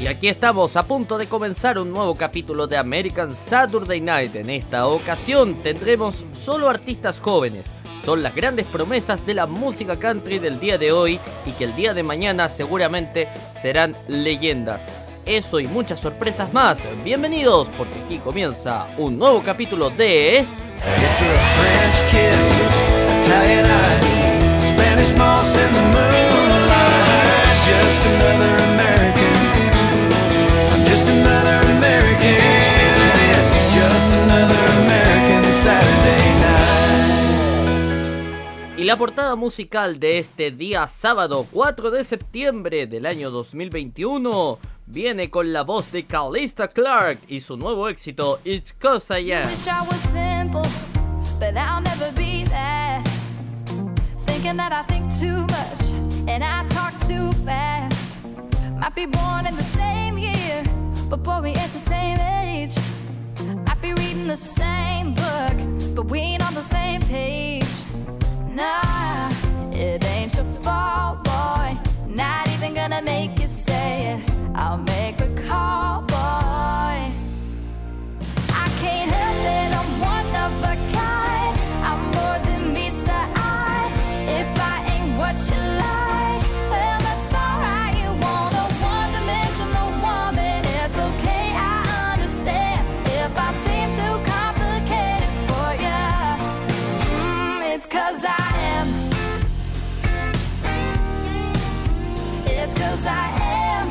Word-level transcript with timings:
Y 0.00 0.06
aquí 0.06 0.28
estamos 0.28 0.76
a 0.76 0.82
punto 0.84 1.18
de 1.18 1.26
comenzar 1.26 1.78
un 1.78 1.92
nuevo 1.92 2.14
capítulo 2.14 2.66
de 2.66 2.78
American 2.78 3.36
Saturday 3.36 4.00
Night. 4.00 4.34
En 4.34 4.48
esta 4.48 4.86
ocasión 4.86 5.62
tendremos 5.62 6.24
solo 6.42 6.70
artistas 6.70 7.20
jóvenes. 7.20 7.66
Son 8.02 8.22
las 8.22 8.34
grandes 8.34 8.64
promesas 8.64 9.26
de 9.26 9.34
la 9.34 9.46
música 9.46 9.96
country 9.96 10.38
del 10.38 10.58
día 10.58 10.78
de 10.78 10.90
hoy 10.90 11.20
y 11.44 11.50
que 11.50 11.64
el 11.64 11.76
día 11.76 11.92
de 11.92 12.02
mañana 12.02 12.48
seguramente 12.48 13.28
serán 13.60 13.94
leyendas. 14.08 14.84
Eso 15.26 15.60
y 15.60 15.68
muchas 15.68 16.00
sorpresas 16.00 16.50
más. 16.54 16.80
Bienvenidos 17.04 17.68
porque 17.76 17.96
aquí 18.06 18.18
comienza 18.20 18.86
un 18.96 19.18
nuevo 19.18 19.42
capítulo 19.42 19.90
de... 19.90 20.46
la 38.90 38.96
portada 38.96 39.36
musical 39.36 40.00
de 40.00 40.18
este 40.18 40.50
día 40.50 40.88
sábado 40.88 41.46
4 41.52 41.92
de 41.92 42.02
septiembre 42.02 42.88
del 42.88 43.06
año 43.06 43.30
2021 43.30 44.58
viene 44.86 45.30
con 45.30 45.52
la 45.52 45.62
voz 45.62 45.92
de 45.92 46.06
Calista 46.06 46.66
Clark 46.66 47.20
y 47.28 47.38
su 47.38 47.56
nuevo 47.56 47.88
éxito 47.88 48.40
It's 48.42 48.72
Cause 48.72 49.16
I 49.16 49.30
Am. 49.30 49.48
Might 58.80 58.94
be 58.96 59.06
born 59.06 59.46
in 59.46 59.56
the 59.56 59.62
same 59.62 60.18
year, 60.18 60.64
but 61.08 61.22
boy, 61.22 61.40
we 61.42 61.52
at 61.52 61.70
the 61.72 61.78
same 61.78 62.18
age. 62.18 62.74
Might 63.68 63.80
be 63.80 63.92
reading 63.92 64.26
the 64.26 64.36
same 64.36 65.14
book, 65.14 65.94
but 65.94 66.06
we 66.06 66.18
ain't 66.18 66.44
on 66.44 66.54
the 66.54 66.64
same 66.64 67.02
page. 67.02 67.50
It 69.72 70.04
ain't 70.04 70.34
your 70.34 70.44
fault, 70.62 71.22
boy. 71.24 71.78
Not 72.08 72.48
even 72.48 72.74
gonna 72.74 73.00
make 73.00 73.38
you 73.38 73.46
say 73.46 74.14
it. 74.14 74.30
I'll 74.54 74.78
make 74.78 75.20
call, 75.48 76.02
boy. 76.02 76.16
I 78.52 78.66
can't 78.80 79.10
help 79.10 79.40
it, 79.58 79.70
I'm 79.78 80.00
one 80.00 80.30
of 80.44 80.52
a 80.72 80.89
it's 97.82 97.86
cause 97.86 98.22
I 98.28 98.52
am. 98.76 98.88
It's 102.44 102.74
cause 102.74 103.06
I 103.06 103.26
am. 103.64 103.86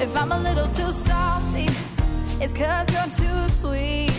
If 0.00 0.16
I'm 0.16 0.32
a 0.32 0.40
little 0.40 0.68
too 0.68 0.90
salty, 0.90 1.68
it's 2.40 2.54
cause 2.54 2.88
you're 2.94 3.12
too 3.14 3.48
sweet. 3.50 4.12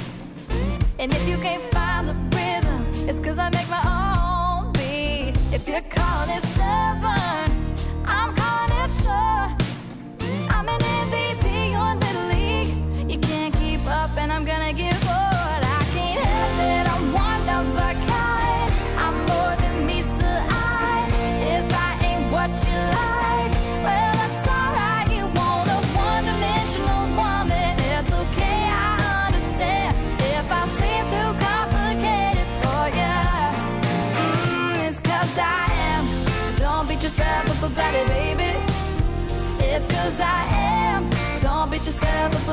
And 0.99 1.11
if 1.11 1.27
you 1.27 1.39
can't 1.39 1.63
find 1.73 2.07
the 2.07 2.13
rhythm, 2.13 3.09
it's 3.09 3.19
cause 3.19 3.39
I 3.39 3.49
make 3.49 3.67
my 3.67 3.81
own 3.97 4.71
beat. 4.73 5.33
If 5.51 5.67
you're 5.67 5.81
calling 5.81 6.29
it 6.29 6.43
stubborn, 6.53 7.49
I'm 8.05 8.34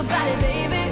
baby. 0.05 0.85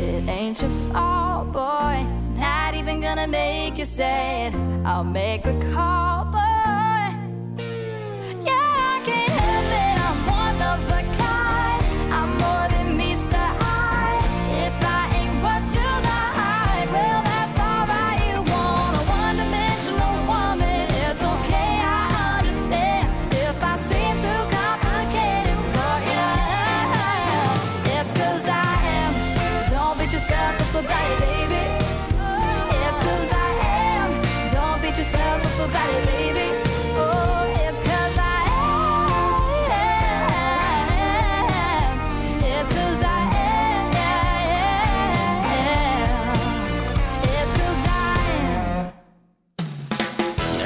It 0.00 0.28
ain't 0.28 0.60
your 0.60 0.70
fault, 0.90 1.52
boy. 1.52 2.06
Not 2.36 2.74
even 2.74 3.00
gonna 3.00 3.26
make 3.26 3.78
you 3.78 3.84
sad. 3.84 4.54
I'll 4.84 5.04
make 5.04 5.42
the 5.42 5.54
call, 5.72 6.17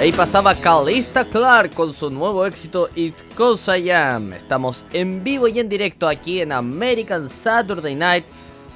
Ahí 0.03 0.11
pasaba 0.11 0.53
Calista 0.57 1.25
Clark 1.25 1.77
con 1.77 1.95
su 1.95 2.11
nuevo 2.11 2.45
éxito 2.45 2.89
It 2.97 3.15
Cause 3.37 3.79
I 3.79 3.89
Am. 3.93 4.33
Estamos 4.33 4.85
en 4.93 5.23
vivo 5.23 5.47
y 5.47 5.61
en 5.61 5.69
directo 5.69 6.09
aquí 6.09 6.41
en 6.41 6.51
American 6.51 7.31
Saturday 7.31 7.95
Night. 7.95 8.25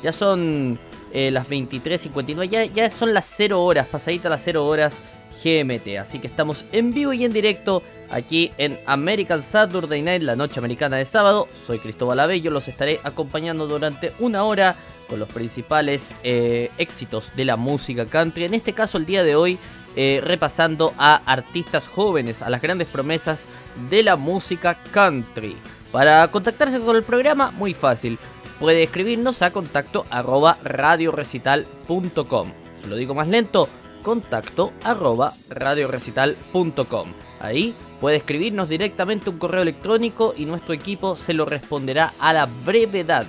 Ya 0.04 0.12
son 0.12 0.78
eh, 1.12 1.32
las 1.32 1.48
23.59, 1.48 2.48
ya, 2.48 2.64
ya 2.66 2.88
son 2.91 3.12
las 3.12 3.26
0 3.37 3.60
horas, 3.60 3.88
pasadita 3.88 4.28
las 4.28 4.41
0 4.44 4.64
horas 4.64 4.98
GMT. 5.42 5.98
Así 5.98 6.20
que 6.20 6.28
estamos 6.28 6.64
en 6.70 6.92
vivo 6.92 7.12
y 7.12 7.25
en 7.25 7.32
directo 7.32 7.82
aquí 8.08 8.53
en 8.56 8.78
American 8.87 9.43
Saturday 9.43 10.03
Night, 10.03 10.22
la 10.22 10.37
noche 10.37 10.60
americana 10.60 10.97
de 10.97 11.06
sábado. 11.06 11.48
Soy 11.66 11.81
Cristóbal 11.81 12.20
Abello, 12.20 12.53
los 12.53 12.69
estaré 12.69 13.00
acompañando 13.03 13.66
durante 13.66 14.12
una 14.20 14.44
hora 14.44 14.76
con 15.08 15.19
los 15.19 15.28
principales 15.28 16.14
eh, 16.22 16.70
éxitos 16.78 17.34
de 17.34 17.47
la 17.47 17.56
música 17.56 18.06
country. 18.06 18.44
En 18.44 18.54
este 18.54 18.72
caso, 18.72 18.97
el 18.97 19.06
día 19.06 19.25
de 19.25 19.34
hoy, 19.34 19.58
eh, 19.97 20.21
repasando 20.23 20.93
a 20.99 21.17
artistas 21.27 21.89
jóvenes, 21.89 22.43
a 22.43 22.51
las 22.51 22.62
grandes 22.62 22.87
promesas 22.87 23.47
de 23.91 24.03
la 24.03 24.17
música 24.17 24.79
country. 24.93 25.57
Para 25.91 26.31
contactarse 26.31 26.81
con 26.81 26.97
el 26.97 27.03
programa, 27.03 27.51
muy 27.51 27.73
fácil. 27.75 28.19
Puede 28.61 28.83
escribirnos 28.83 29.43
a 29.43 29.51
contacto 29.51 30.05
arroba 30.11 30.59
radiorecital.com. 30.62 32.53
Se 32.81 32.87
lo 32.89 32.97
digo 32.97 33.15
más 33.15 33.29
lento, 33.29 33.69
contacto 34.03 34.73
arroba 34.85 35.33
radiorecital.com. 35.51 37.12
Ahí 37.41 37.75
puede 38.01 38.17
escribirnos 38.17 38.69
directamente 38.69 39.31
un 39.31 39.38
correo 39.38 39.62
electrónico 39.62 40.35
y 40.37 40.44
nuestro 40.44 40.75
equipo 40.75 41.17
se 41.17 41.35
lo 41.35 41.44
responderá 41.44 42.12
a 42.20 42.32
la 42.32 42.47
brevedad. 42.47 43.26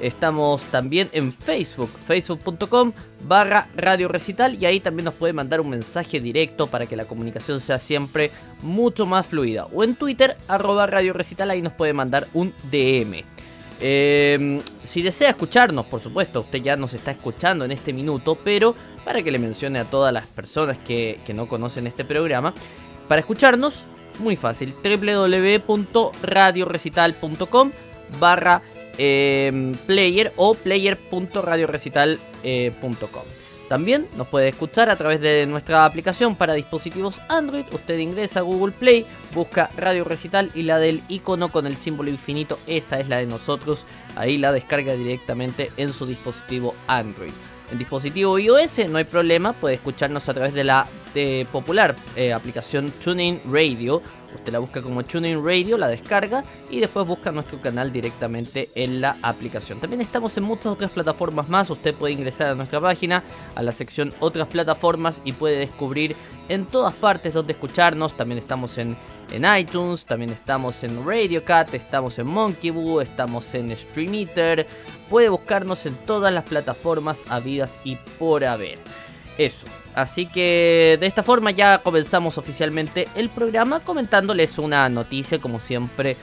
Estamos 0.00 0.62
también 0.64 1.08
en 1.12 1.32
Facebook, 1.32 1.90
facebook.com 2.06 2.92
barra 3.26 3.68
Radio 3.76 4.08
Recital 4.08 4.56
y 4.60 4.66
ahí 4.66 4.80
también 4.80 5.06
nos 5.06 5.14
puede 5.14 5.32
mandar 5.32 5.60
un 5.60 5.70
mensaje 5.70 6.20
directo 6.20 6.66
para 6.68 6.86
que 6.86 6.96
la 6.96 7.06
comunicación 7.06 7.60
sea 7.60 7.78
siempre 7.78 8.30
mucho 8.62 9.06
más 9.06 9.26
fluida. 9.26 9.66
O 9.72 9.82
en 9.82 9.96
Twitter, 9.96 10.36
arroba 10.46 10.86
Radio 10.86 11.12
Recital, 11.12 11.50
ahí 11.50 11.60
nos 11.62 11.72
puede 11.72 11.92
mandar 11.92 12.28
un 12.34 12.52
DM. 12.70 13.24
Eh, 13.80 14.60
si 14.84 15.02
desea 15.02 15.30
escucharnos, 15.30 15.86
por 15.86 16.00
supuesto, 16.00 16.40
usted 16.40 16.60
ya 16.60 16.76
nos 16.76 16.92
está 16.94 17.12
escuchando 17.12 17.64
en 17.64 17.72
este 17.72 17.92
minuto, 17.92 18.38
pero 18.42 18.74
para 19.04 19.22
que 19.22 19.30
le 19.30 19.38
mencione 19.38 19.78
a 19.78 19.84
todas 19.84 20.12
las 20.12 20.26
personas 20.26 20.78
que, 20.78 21.20
que 21.24 21.34
no 21.34 21.48
conocen 21.48 21.86
este 21.86 22.04
programa, 22.04 22.52
para 23.06 23.20
escucharnos, 23.20 23.84
muy 24.18 24.34
fácil, 24.36 24.74
www.radiorecital.com 24.82 27.70
barra 28.18 28.62
eh, 28.98 29.74
player 29.86 30.32
o 30.36 30.54
player.radiorecital.com. 30.54 33.22
También 33.68 34.08
nos 34.16 34.28
puede 34.28 34.48
escuchar 34.48 34.88
a 34.88 34.96
través 34.96 35.20
de 35.20 35.44
nuestra 35.46 35.84
aplicación 35.84 36.36
para 36.36 36.54
dispositivos 36.54 37.20
Android. 37.28 37.66
Usted 37.70 37.98
ingresa 37.98 38.40
a 38.40 38.42
Google 38.42 38.72
Play, 38.72 39.04
busca 39.34 39.68
Radio 39.76 40.04
Recital 40.04 40.50
y 40.54 40.62
la 40.62 40.78
del 40.78 41.02
icono 41.08 41.50
con 41.50 41.66
el 41.66 41.76
símbolo 41.76 42.08
infinito, 42.08 42.58
esa 42.66 42.98
es 42.98 43.10
la 43.10 43.18
de 43.18 43.26
nosotros. 43.26 43.84
Ahí 44.16 44.38
la 44.38 44.52
descarga 44.52 44.94
directamente 44.94 45.70
en 45.76 45.92
su 45.92 46.06
dispositivo 46.06 46.74
Android. 46.86 47.32
En 47.70 47.78
dispositivo 47.78 48.38
iOS 48.38 48.88
no 48.88 48.98
hay 48.98 49.04
problema, 49.04 49.52
puede 49.52 49.74
escucharnos 49.76 50.28
a 50.28 50.34
través 50.34 50.54
de 50.54 50.64
la 50.64 50.86
popular 51.50 51.96
eh, 52.14 52.32
aplicación 52.32 52.92
TuneIn 53.02 53.40
Radio 53.50 54.00
Usted 54.34 54.52
la 54.52 54.58
busca 54.58 54.82
como 54.82 55.04
TuneIn 55.04 55.44
Radio, 55.44 55.78
la 55.78 55.88
descarga 55.88 56.42
y 56.70 56.80
después 56.80 57.06
busca 57.06 57.32
nuestro 57.32 57.60
canal 57.60 57.92
directamente 57.92 58.68
en 58.74 59.00
la 59.00 59.16
aplicación. 59.22 59.80
También 59.80 60.02
estamos 60.02 60.36
en 60.36 60.44
muchas 60.44 60.66
otras 60.66 60.90
plataformas 60.90 61.48
más. 61.48 61.70
Usted 61.70 61.94
puede 61.94 62.12
ingresar 62.12 62.48
a 62.48 62.54
nuestra 62.54 62.80
página, 62.80 63.24
a 63.54 63.62
la 63.62 63.72
sección 63.72 64.12
otras 64.20 64.48
plataformas 64.48 65.22
y 65.24 65.32
puede 65.32 65.58
descubrir 65.58 66.14
en 66.48 66.66
todas 66.66 66.94
partes 66.94 67.32
donde 67.32 67.54
escucharnos. 67.54 68.16
También 68.16 68.38
estamos 68.38 68.76
en, 68.78 68.96
en 69.30 69.44
iTunes, 69.58 70.04
también 70.04 70.30
estamos 70.30 70.82
en 70.84 71.04
Radio 71.06 71.44
Cat, 71.44 71.74
estamos 71.74 72.18
en 72.18 72.26
Monkey 72.26 72.70
Boo, 72.70 73.00
estamos 73.00 73.54
en 73.54 73.76
Streameter. 73.76 74.66
Puede 75.10 75.28
buscarnos 75.28 75.86
en 75.86 75.94
todas 75.94 76.32
las 76.32 76.44
plataformas 76.44 77.18
habidas 77.28 77.78
y 77.84 77.96
por 78.18 78.44
haber. 78.44 78.78
Eso. 79.36 79.66
Así 79.94 80.26
que 80.26 80.96
de 81.00 81.06
esta 81.06 81.22
forma 81.22 81.50
ya 81.50 81.78
comenzamos 81.78 82.38
oficialmente 82.38 83.08
el 83.14 83.28
programa 83.28 83.80
comentándoles 83.80 84.58
una 84.58 84.88
noticia 84.88 85.38
como 85.38 85.60
siempre 85.60 86.16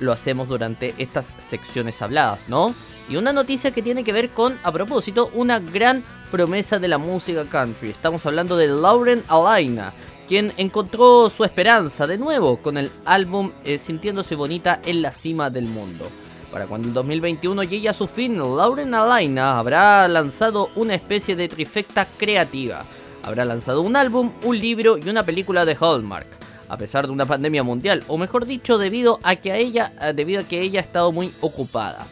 lo 0.00 0.12
hacemos 0.12 0.48
durante 0.48 0.94
estas 0.98 1.26
secciones 1.48 2.00
habladas, 2.02 2.48
¿no? 2.48 2.74
Y 3.08 3.16
una 3.16 3.32
noticia 3.32 3.70
que 3.70 3.82
tiene 3.82 4.02
que 4.02 4.12
ver 4.12 4.30
con, 4.30 4.58
a 4.62 4.72
propósito, 4.72 5.30
una 5.34 5.58
gran 5.60 6.02
promesa 6.30 6.78
de 6.78 6.88
la 6.88 6.98
música 6.98 7.44
country. 7.44 7.90
Estamos 7.90 8.24
hablando 8.26 8.56
de 8.56 8.68
Lauren 8.68 9.22
Alaina, 9.28 9.92
quien 10.26 10.52
encontró 10.56 11.30
su 11.30 11.44
esperanza 11.44 12.06
de 12.06 12.18
nuevo 12.18 12.58
con 12.58 12.78
el 12.78 12.90
álbum 13.04 13.52
eh, 13.64 13.78
Sintiéndose 13.78 14.34
Bonita 14.34 14.80
en 14.84 15.02
la 15.02 15.12
cima 15.12 15.50
del 15.50 15.66
mundo. 15.66 16.08
Para 16.50 16.66
cuando 16.66 16.88
el 16.88 16.94
2021 16.94 17.64
llegue 17.64 17.88
a 17.88 17.92
su 17.92 18.06
fin, 18.06 18.38
Lauren 18.38 18.94
Alaina 18.94 19.58
habrá 19.58 20.06
lanzado 20.06 20.70
una 20.76 20.94
especie 20.94 21.34
de 21.34 21.48
trifecta 21.48 22.06
creativa. 22.16 22.84
Habrá 23.22 23.44
lanzado 23.44 23.80
un 23.80 23.96
álbum, 23.96 24.32
un 24.44 24.58
libro 24.58 24.96
y 24.96 25.08
una 25.08 25.22
película 25.22 25.64
de 25.64 25.76
Hallmark. 25.80 26.28
A 26.68 26.76
pesar 26.76 27.06
de 27.06 27.12
una 27.12 27.26
pandemia 27.26 27.62
mundial, 27.62 28.04
o 28.06 28.16
mejor 28.18 28.46
dicho, 28.46 28.78
debido 28.78 29.18
a 29.22 29.36
que, 29.36 29.52
a 29.52 29.56
ella, 29.56 29.92
eh, 30.00 30.12
debido 30.14 30.40
a 30.40 30.44
que 30.44 30.60
ella 30.60 30.80
ha 30.80 30.82
estado 30.82 31.10
muy 31.12 31.32
ocupada. 31.40 32.06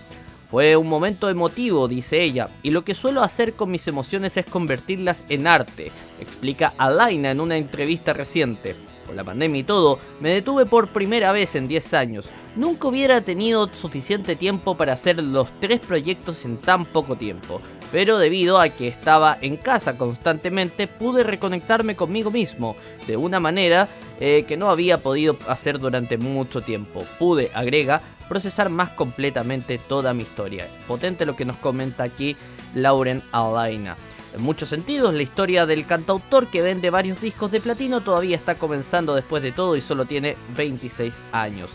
Fue 0.53 0.77
un 0.77 0.87
momento 0.87 1.31
emotivo, 1.31 1.89
dice 1.89 2.23
ella, 2.23 2.51
y 2.63 2.73
lo 2.73 2.85
que 2.85 2.95
suelo 2.95 3.23
hacer 3.23 3.55
con 3.55 3.71
mis 3.71 3.89
emociones 3.89 4.37
es 4.37 4.45
convertirlas 4.45 5.25
en 5.31 5.47
arte, 5.47 5.91
explica 6.21 6.75
Alaina 6.77 7.31
en 7.31 7.41
una 7.41 7.57
entrevista 7.57 8.13
reciente 8.13 8.77
la 9.15 9.25
pandemia 9.25 9.61
y 9.61 9.65
todo, 9.65 9.99
me 10.21 10.31
detuve 10.31 10.67
por 10.67 10.89
primera 10.89 11.33
vez 11.33 11.55
en 11.55 11.69
10 11.69 11.95
años. 11.95 12.31
Nunca 12.57 12.89
hubiera 12.89 13.23
tenido 13.23 13.73
suficiente 13.73 14.37
tiempo 14.37 14.77
para 14.77 14.93
hacer 14.93 15.23
los 15.23 15.49
tres 15.61 15.81
proyectos 15.81 16.45
en 16.45 16.59
tan 16.59 16.85
poco 16.85 17.17
tiempo, 17.17 17.61
pero 17.91 18.19
debido 18.19 18.61
a 18.61 18.69
que 18.69 18.89
estaba 18.89 19.39
en 19.41 19.57
casa 19.57 19.97
constantemente 19.97 20.87
pude 20.87 21.25
reconectarme 21.25 21.97
conmigo 21.97 22.31
mismo 22.31 22.77
de 23.07 23.17
una 23.17 23.41
manera 23.41 23.89
eh, 24.21 24.45
que 24.47 24.57
no 24.57 24.71
había 24.71 24.99
podido 24.99 25.37
hacer 25.49 25.79
durante 25.79 26.19
mucho 26.19 26.61
tiempo. 26.61 27.05
Pude, 27.19 27.51
agrega, 27.55 28.03
procesar 28.29 28.71
más 28.71 28.91
completamente 28.91 29.79
toda 29.79 30.15
mi 30.15 30.23
historia. 30.23 30.67
Potente 30.87 31.27
lo 31.27 31.37
que 31.37 31.45
nos 31.45 31.57
comenta 31.57 32.05
aquí 32.05 32.37
Lauren 32.75 33.23
Alaina. 33.33 33.97
En 34.35 34.41
muchos 34.43 34.71
sentidos, 34.71 35.13
la 35.13 35.23
historia 35.23 35.67
del 35.67 35.87
cantautor 35.87 36.51
que 36.51 36.63
vende 36.63 36.89
varios 36.89 37.21
discos 37.21 37.51
de 37.51 37.61
platino 37.61 38.01
todavía 38.01 38.37
está 38.37 38.55
comenzando 38.55 39.15
después 39.15 39.43
de 39.43 39.53
todo 39.53 39.77
y 39.77 39.83
solo 39.83 40.07
tiene 40.07 40.37
26 40.57 41.23
años. 41.33 41.71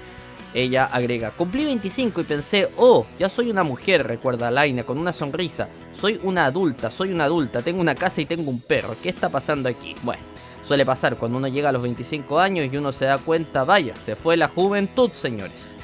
Ella 0.55 0.85
agrega, 0.85 1.29
cumplí 1.31 1.65
25 1.65 2.21
y 2.21 2.23
pensé, 2.23 2.67
oh, 2.77 3.05
ya 3.19 3.29
soy 3.29 3.51
una 3.51 3.63
mujer, 3.63 4.07
recuerda 4.07 4.49
Laina 4.49 4.83
con 4.85 4.97
una 4.97 5.13
sonrisa. 5.13 5.69
Soy 5.93 6.19
una 6.23 6.45
adulta, 6.45 6.89
soy 6.89 7.11
una 7.11 7.25
adulta, 7.25 7.61
tengo 7.61 7.79
una 7.79 7.93
casa 7.93 8.21
y 8.21 8.25
tengo 8.25 8.49
un 8.49 8.59
perro. 8.61 8.95
¿Qué 9.03 9.09
está 9.09 9.29
pasando 9.29 9.69
aquí? 9.69 9.93
Bueno, 10.01 10.23
suele 10.63 10.83
pasar 10.83 11.15
cuando 11.15 11.37
uno 11.37 11.47
llega 11.47 11.69
a 11.69 11.73
los 11.73 11.83
25 11.83 12.39
años 12.39 12.73
y 12.73 12.77
uno 12.77 12.91
se 12.91 13.05
da 13.05 13.19
cuenta, 13.19 13.65
vaya, 13.65 13.95
se 13.95 14.15
fue 14.15 14.35
la 14.35 14.47
juventud, 14.47 15.11
señores. 15.11 15.76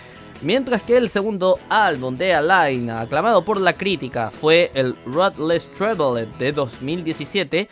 Mientras 0.44 0.84
que 0.84 0.98
el 0.98 1.08
segundo 1.08 1.58
álbum 1.70 2.18
de 2.18 2.34
Alaina, 2.34 3.00
aclamado 3.00 3.46
por 3.46 3.62
la 3.62 3.78
crítica, 3.78 4.30
fue 4.30 4.72
el 4.74 4.94
Ruthless 5.06 5.72
Traveler 5.72 6.28
de 6.38 6.52
2017, 6.52 7.70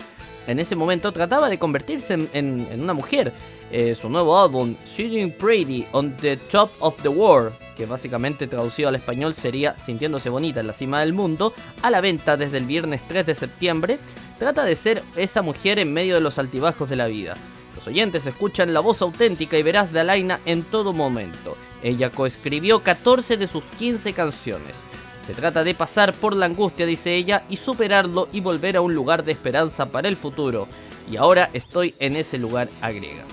en 0.47 0.57
ese 0.57 0.77
momento 0.77 1.11
trataba 1.11 1.49
de 1.49 1.59
convertirse 1.59 2.29
en, 2.31 2.67
una 2.81 2.93
mujer. 2.93 3.33
Eh, 3.71 3.93
su 3.93 4.09
nuevo 4.09 4.39
álbum, 4.39 4.75
Shooting 4.85 5.33
Pretty 5.33 5.85
on 5.91 6.15
the 6.17 6.37
Top 6.37 6.69
of 6.79 7.01
the 7.01 7.09
World, 7.09 7.53
que 7.75 7.85
básicamente 7.85 8.47
traducido 8.47 8.87
al 8.87 8.95
español 8.95 9.33
sería 9.33 9.77
Sintiéndose 9.77 10.29
bonita 10.29 10.61
en 10.61 10.67
la 10.67 10.73
cima 10.73 11.01
del 11.01 11.11
mundo, 11.11 11.53
a 11.81 11.89
la 11.89 11.99
venta 11.99 12.37
desde 12.37 12.57
el 12.57 12.65
viernes 12.65 13.01
3 13.05 13.25
de 13.25 13.35
septiembre, 13.35 13.99
trata 14.39 14.63
de 14.63 14.77
ser 14.77 15.03
esa 15.17 15.41
mujer 15.41 15.77
en 15.77 15.91
medio 15.91 16.15
de 16.15 16.21
los 16.21 16.37
altibajos 16.37 16.89
de 16.89 16.95
la 16.95 17.07
vida. 17.07 17.33
Los 17.81 17.87
oyentes 17.87 18.27
escuchan 18.27 18.75
la 18.75 18.79
voz 18.79 19.01
auténtica 19.01 19.57
y 19.57 19.63
veraz 19.63 19.91
de 19.91 20.01
Alaina 20.01 20.39
en 20.45 20.61
todo 20.61 20.93
momento. 20.93 21.57
Ella 21.81 22.11
coescribió 22.11 22.83
14 22.83 23.37
de 23.37 23.47
sus 23.47 23.65
15 23.65 24.13
canciones. 24.13 24.85
Se 25.25 25.33
trata 25.33 25.63
de 25.63 25.73
pasar 25.73 26.13
por 26.13 26.35
la 26.35 26.45
angustia, 26.45 26.85
dice 26.85 27.15
ella, 27.15 27.43
y 27.49 27.57
superarlo 27.57 28.29
y 28.31 28.39
volver 28.39 28.77
a 28.77 28.81
un 28.81 28.93
lugar 28.93 29.23
de 29.23 29.31
esperanza 29.31 29.87
para 29.87 30.09
el 30.09 30.15
futuro. 30.15 30.67
Y 31.09 31.17
ahora 31.17 31.49
estoy 31.53 31.95
en 31.97 32.17
ese 32.17 32.37
lugar, 32.37 32.69
agrega. 32.81 33.25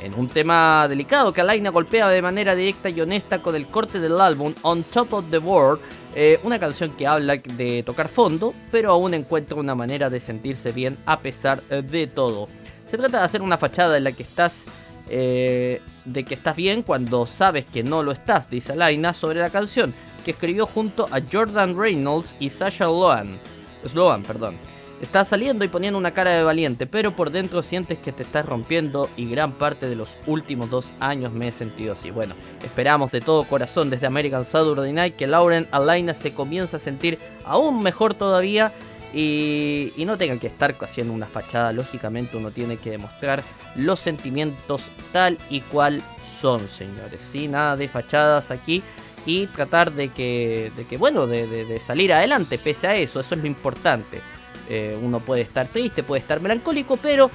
En 0.00 0.14
un 0.14 0.26
tema 0.26 0.88
delicado 0.88 1.32
que 1.32 1.40
Alaina 1.40 1.70
golpea 1.70 2.08
de 2.08 2.22
manera 2.22 2.56
directa 2.56 2.90
y 2.90 3.00
honesta 3.00 3.40
con 3.40 3.54
el 3.54 3.68
corte 3.68 4.00
del 4.00 4.20
álbum 4.20 4.52
On 4.62 4.82
Top 4.82 5.12
of 5.12 5.30
the 5.30 5.38
World, 5.38 5.80
eh, 6.16 6.40
una 6.42 6.58
canción 6.58 6.90
que 6.96 7.06
habla 7.06 7.36
de 7.36 7.84
tocar 7.84 8.08
fondo, 8.08 8.52
pero 8.72 8.90
aún 8.90 9.14
encuentra 9.14 9.56
una 9.56 9.76
manera 9.76 10.10
de 10.10 10.18
sentirse 10.18 10.72
bien 10.72 10.98
a 11.06 11.20
pesar 11.20 11.62
de 11.62 12.08
todo. 12.08 12.48
Se 12.92 12.98
trata 12.98 13.20
de 13.20 13.24
hacer 13.24 13.40
una 13.40 13.56
fachada 13.56 13.96
en 13.96 14.04
la 14.04 14.12
que 14.12 14.22
estás 14.22 14.64
eh, 15.08 15.80
de 16.04 16.24
que 16.24 16.34
estás 16.34 16.54
bien 16.54 16.82
cuando 16.82 17.24
sabes 17.24 17.64
que 17.64 17.82
no 17.82 18.02
lo 18.02 18.12
estás, 18.12 18.50
dice 18.50 18.72
Alaina 18.72 19.14
sobre 19.14 19.40
la 19.40 19.48
canción, 19.48 19.94
que 20.26 20.32
escribió 20.32 20.66
junto 20.66 21.08
a 21.10 21.22
Jordan 21.32 21.74
Reynolds 21.74 22.36
y 22.38 22.50
Sasha 22.50 22.84
Sloan. 22.84 23.40
Sloan, 23.86 24.22
perdón. 24.24 24.58
Estás 25.00 25.28
saliendo 25.28 25.64
y 25.64 25.68
poniendo 25.68 25.98
una 25.98 26.12
cara 26.12 26.32
de 26.32 26.42
valiente, 26.42 26.86
pero 26.86 27.16
por 27.16 27.30
dentro 27.30 27.62
sientes 27.62 27.98
que 27.98 28.12
te 28.12 28.24
estás 28.24 28.44
rompiendo 28.44 29.08
y 29.16 29.24
gran 29.24 29.52
parte 29.52 29.88
de 29.88 29.96
los 29.96 30.10
últimos 30.26 30.68
dos 30.68 30.92
años 31.00 31.32
me 31.32 31.48
he 31.48 31.52
sentido 31.52 31.94
así. 31.94 32.10
Bueno, 32.10 32.34
esperamos 32.62 33.10
de 33.10 33.22
todo 33.22 33.44
corazón 33.44 33.88
desde 33.88 34.06
American 34.06 34.44
Saturday 34.44 34.92
Night 34.92 35.16
que 35.16 35.26
Lauren 35.26 35.66
Alaina 35.70 36.12
se 36.12 36.34
comience 36.34 36.76
a 36.76 36.78
sentir 36.78 37.18
aún 37.46 37.82
mejor 37.82 38.12
todavía 38.12 38.70
y, 39.12 39.92
no 40.04 40.16
tengan 40.16 40.38
que 40.38 40.46
estar 40.46 40.74
haciendo 40.80 41.12
una 41.12 41.26
fachada. 41.26 41.72
Lógicamente 41.72 42.36
uno 42.36 42.50
tiene 42.50 42.76
que 42.76 42.90
demostrar 42.90 43.42
los 43.76 44.00
sentimientos 44.00 44.90
tal 45.12 45.38
y 45.50 45.60
cual 45.60 46.02
son, 46.40 46.66
señores. 46.68 47.20
Sin 47.30 47.52
nada 47.52 47.76
de 47.76 47.88
fachadas 47.88 48.50
aquí 48.50 48.82
y 49.26 49.46
tratar 49.46 49.92
de 49.92 50.08
que, 50.08 50.72
de 50.76 50.84
que 50.84 50.96
bueno, 50.96 51.26
de, 51.26 51.80
salir 51.80 52.12
adelante 52.12 52.58
pese 52.58 52.86
a 52.86 52.96
eso. 52.96 53.20
Eso 53.20 53.34
es 53.34 53.40
lo 53.40 53.46
importante. 53.46 54.20
Eh, 54.68 54.98
uno 55.02 55.20
puede 55.20 55.42
estar 55.42 55.68
triste, 55.68 56.02
puede 56.02 56.20
estar 56.20 56.40
melancólico, 56.40 56.96
pero 56.96 57.30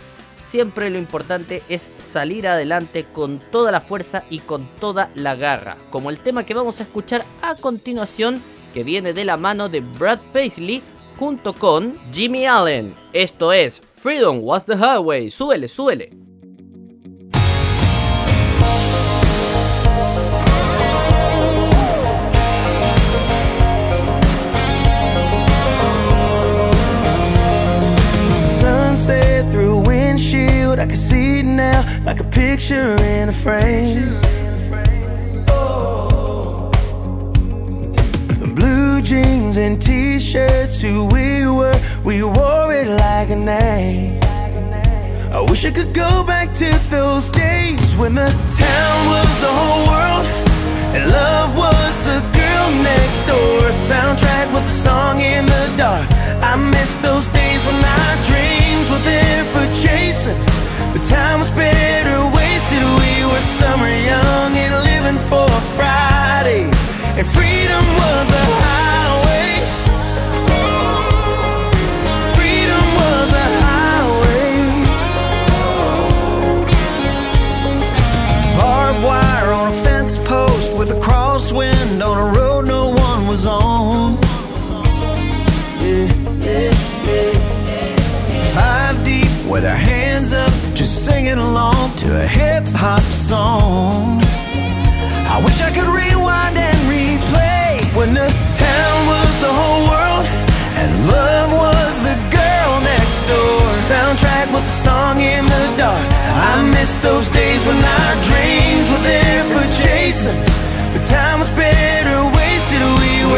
siempre 0.48 0.90
lo 0.90 0.98
importante 0.98 1.62
es 1.70 1.88
salir 2.12 2.48
adelante 2.48 3.06
con 3.12 3.40
toda 3.52 3.72
la 3.72 3.82
fuerza 3.82 4.24
y 4.30 4.40
con 4.40 4.68
toda 4.76 5.12
la 5.14 5.36
garra. 5.36 5.78
Como 5.90 6.10
el 6.10 6.20
tema 6.20 6.46
que 6.46 6.54
vamos 6.54 6.80
a 6.80 6.84
escuchar 6.84 7.24
a 7.42 7.56
continuación, 7.56 8.42
que 8.74 8.84
viene 8.84 9.14
de 9.14 9.26
la 9.26 9.38
mano 9.38 9.70
de 9.70 9.82
Brad 9.82 10.20
Paisley 10.34 10.82
junto 11.18 11.54
con 11.54 11.98
Jimmy 12.12 12.46
Allen. 12.46 12.96
Esto 13.12 13.52
es 13.52 13.82
Freedom 13.96 14.40
Was 14.42 14.66
the 14.66 14.78
Highway. 14.78 15.30
Súbele, 15.30 15.68
súbele. 15.68 16.12
Sunset 28.62 29.52
through 29.52 29.80
windshield, 29.82 30.80
I 30.80 30.86
can 30.86 30.96
see 30.96 31.40
it 31.40 31.46
now 31.46 31.84
like 32.06 32.20
a 32.20 32.24
picture 32.26 32.96
in 33.02 33.30
a 33.30 33.34
frame. 33.34 34.18
Jeans 39.02 39.58
and 39.58 39.82
t-shirts 39.82 40.82
Who 40.82 41.06
we 41.06 41.46
were, 41.48 41.80
we 42.04 42.24
wore 42.24 42.74
it 42.74 42.88
like 42.88 43.30
a 43.30 43.36
name 43.36 44.20
I 45.32 45.42
wish 45.42 45.66
I 45.66 45.72
could 45.72 45.94
go 45.94 46.24
back 46.24 46.54
to 46.56 46.70
those 46.90 47.30
days 47.30 47.96
When 47.96 48.16
the 48.16 48.30
town 48.58 48.98
was 49.14 49.32
the 49.46 49.54
whole 49.60 49.86
world 49.94 50.26
And 50.96 51.12
love 51.12 51.56
was 51.58 51.94
the 52.06 52.20
girl 52.38 52.70
next 52.84 53.22
door. 53.28 53.62
Soundtrack 53.90 54.54
with 54.54 54.64
a 54.64 54.78
song 54.86 55.20
in 55.22 55.46
the 55.46 55.74
dark 55.78 56.17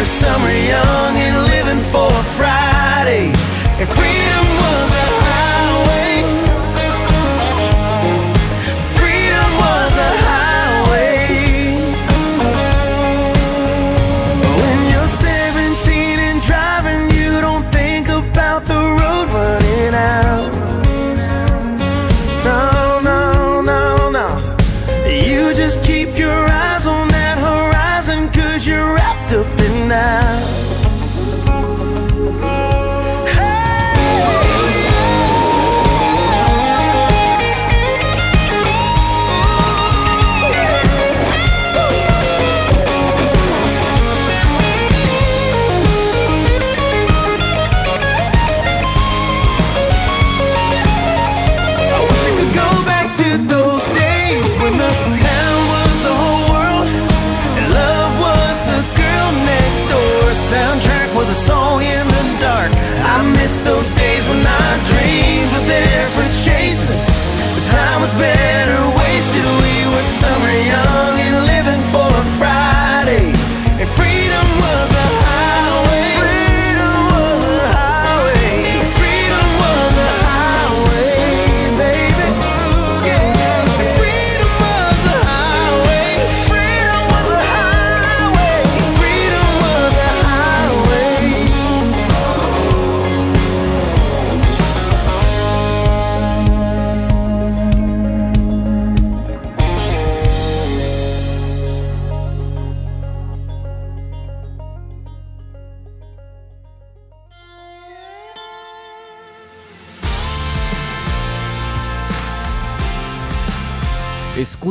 summer 0.10 0.52
young 0.52 1.14
and 1.26 1.38
living 1.46 1.84
for 1.92 2.08
a 2.08 2.24
Friday. 2.36 2.59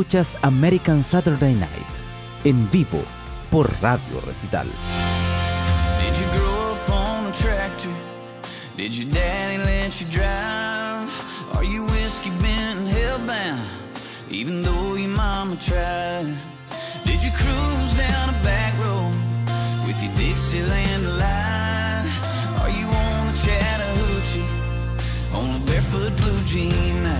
escuchas 0.09 0.37
American 0.41 1.03
Saturday 1.03 1.53
Night 1.53 1.87
en 2.43 2.69
vivo 2.71 3.03
por 3.51 3.69
Radio 3.81 4.21
Recital. 4.25 4.67
Did 6.01 6.17
you 6.19 6.25
grow 6.33 6.73
up 6.73 6.89
on 6.89 7.27
a 7.27 7.31
tractor? 7.31 7.91
Did 8.75 8.97
your 8.97 9.13
daddy 9.13 9.57
let 9.63 10.01
you 10.01 10.07
drive? 10.09 11.09
Are 11.55 11.63
you 11.63 11.85
whiskey 11.85 12.31
bent 12.41 12.79
and 12.79 12.87
hellbound? 12.87 13.63
Even 14.31 14.63
though 14.63 14.95
your 14.95 15.09
mama 15.09 15.55
tried. 15.57 16.25
Did 17.05 17.21
you 17.21 17.31
cruise 17.31 17.93
down 17.95 18.29
a 18.29 18.43
back 18.43 18.73
road 18.79 19.13
with 19.85 20.01
your 20.01 20.13
Dixieland 20.17 21.05
line? 21.19 22.09
Are 22.61 22.71
you 22.71 22.87
on 22.87 23.27
the 23.27 23.37
Chattahoochee 23.45 24.47
on 25.35 25.61
a 25.61 25.65
barefoot 25.65 26.15
blue 26.17 26.41
jean? 26.45 27.18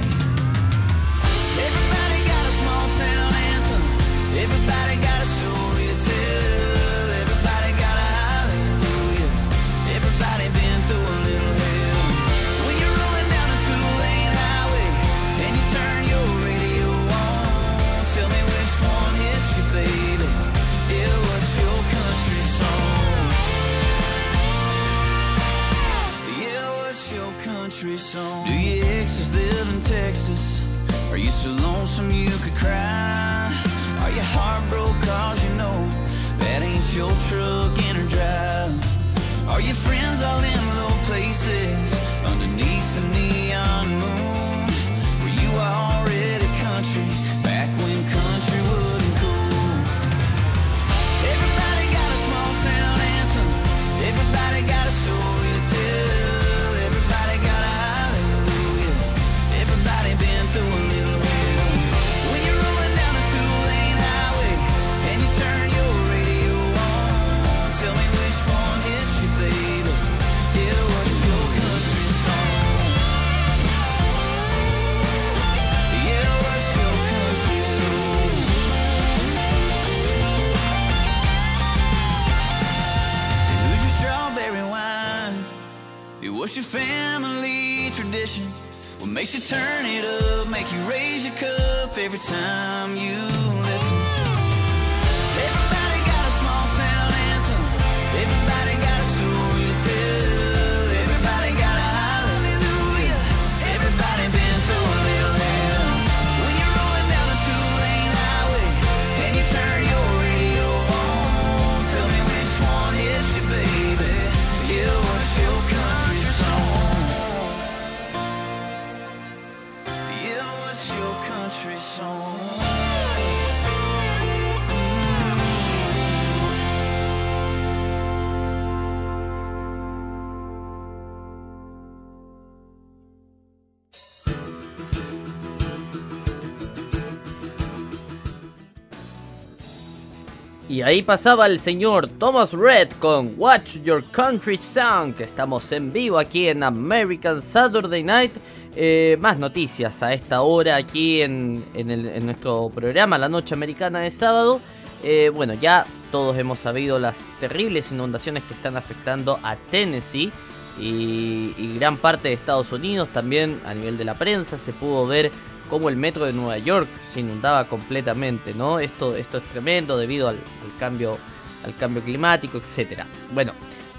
Ahí 140.89 141.03
pasaba 141.03 141.45
el 141.45 141.59
señor 141.59 142.07
Thomas 142.07 142.51
Red 142.51 142.89
con 142.99 143.35
Watch 143.37 143.77
Your 143.83 144.03
Country 144.09 144.57
Song, 144.57 145.13
estamos 145.19 145.71
en 145.71 145.93
vivo 145.93 146.17
aquí 146.17 146.47
en 146.47 146.63
American 146.63 147.43
Saturday 147.43 148.03
Night. 148.03 148.31
Eh, 148.75 149.15
más 149.21 149.37
noticias 149.37 150.01
a 150.01 150.13
esta 150.13 150.41
hora 150.41 150.77
aquí 150.77 151.21
en, 151.21 151.63
en, 151.75 152.25
nuestro 152.25 152.71
programa 152.73 153.19
La 153.19 153.29
Noche 153.29 153.53
Americana 153.53 153.99
de 153.99 154.09
sábado. 154.09 154.61
Eh, 155.03 155.31
bueno, 155.31 155.53
ya 155.53 155.85
todos 156.11 156.35
hemos 156.39 156.57
sabido 156.57 156.97
las 156.97 157.19
terribles 157.39 157.91
inundaciones 157.91 158.43
que 158.45 158.55
están 158.55 158.75
afectando 158.75 159.39
a 159.43 159.55
Tennessee 159.55 160.31
y 160.79 161.75
gran 161.77 161.97
parte 161.97 162.29
de 162.29 162.33
Estados 162.33 162.71
Unidos. 162.71 163.09
También 163.13 163.61
a 163.63 163.75
nivel 163.75 163.95
de 163.95 164.05
la 164.05 164.15
prensa 164.15 164.57
se 164.57 164.73
pudo 164.73 165.05
ver 165.05 165.29
cómo 165.69 165.89
el 165.89 165.95
metro 165.95 166.25
de 166.25 166.33
Nueva 166.33 166.57
York 166.57 166.87
se 167.13 167.21
inundaba 167.21 167.67
completamente, 167.67 168.53
¿no? 168.53 168.79
Esto, 168.79 169.15
esto 169.15 169.37
es 169.37 169.43
tremendo 169.45 169.97
debido 169.97 170.27
al, 170.27 170.39
cambio, 170.79 171.17
al 171.65 171.75
cambio 171.75 172.01
climático, 172.03 172.57
etc. 172.57 173.03
Bueno, 173.33 173.53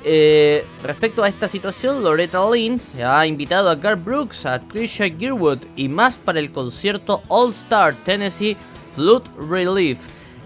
eh, 0.05 0.65
respecto 0.83 1.23
a 1.23 1.29
esta 1.29 1.49
situación, 1.49 2.03
Loretta 2.03 2.41
Lynn 2.51 2.81
ha 3.05 3.27
invitado 3.27 3.69
a 3.69 3.75
Garth 3.75 4.05
Brooks, 4.05 4.47
a 4.47 4.59
Trisha 4.61 5.09
Gearwood 5.09 5.61
y 5.77 5.89
más 5.89 6.17
para 6.17 6.41
el 6.41 6.51
concierto 6.51 7.23
All 7.29 7.51
Star 7.51 7.95
Tennessee 7.95 8.57
Flood 8.95 9.23
Relief. 9.49 9.99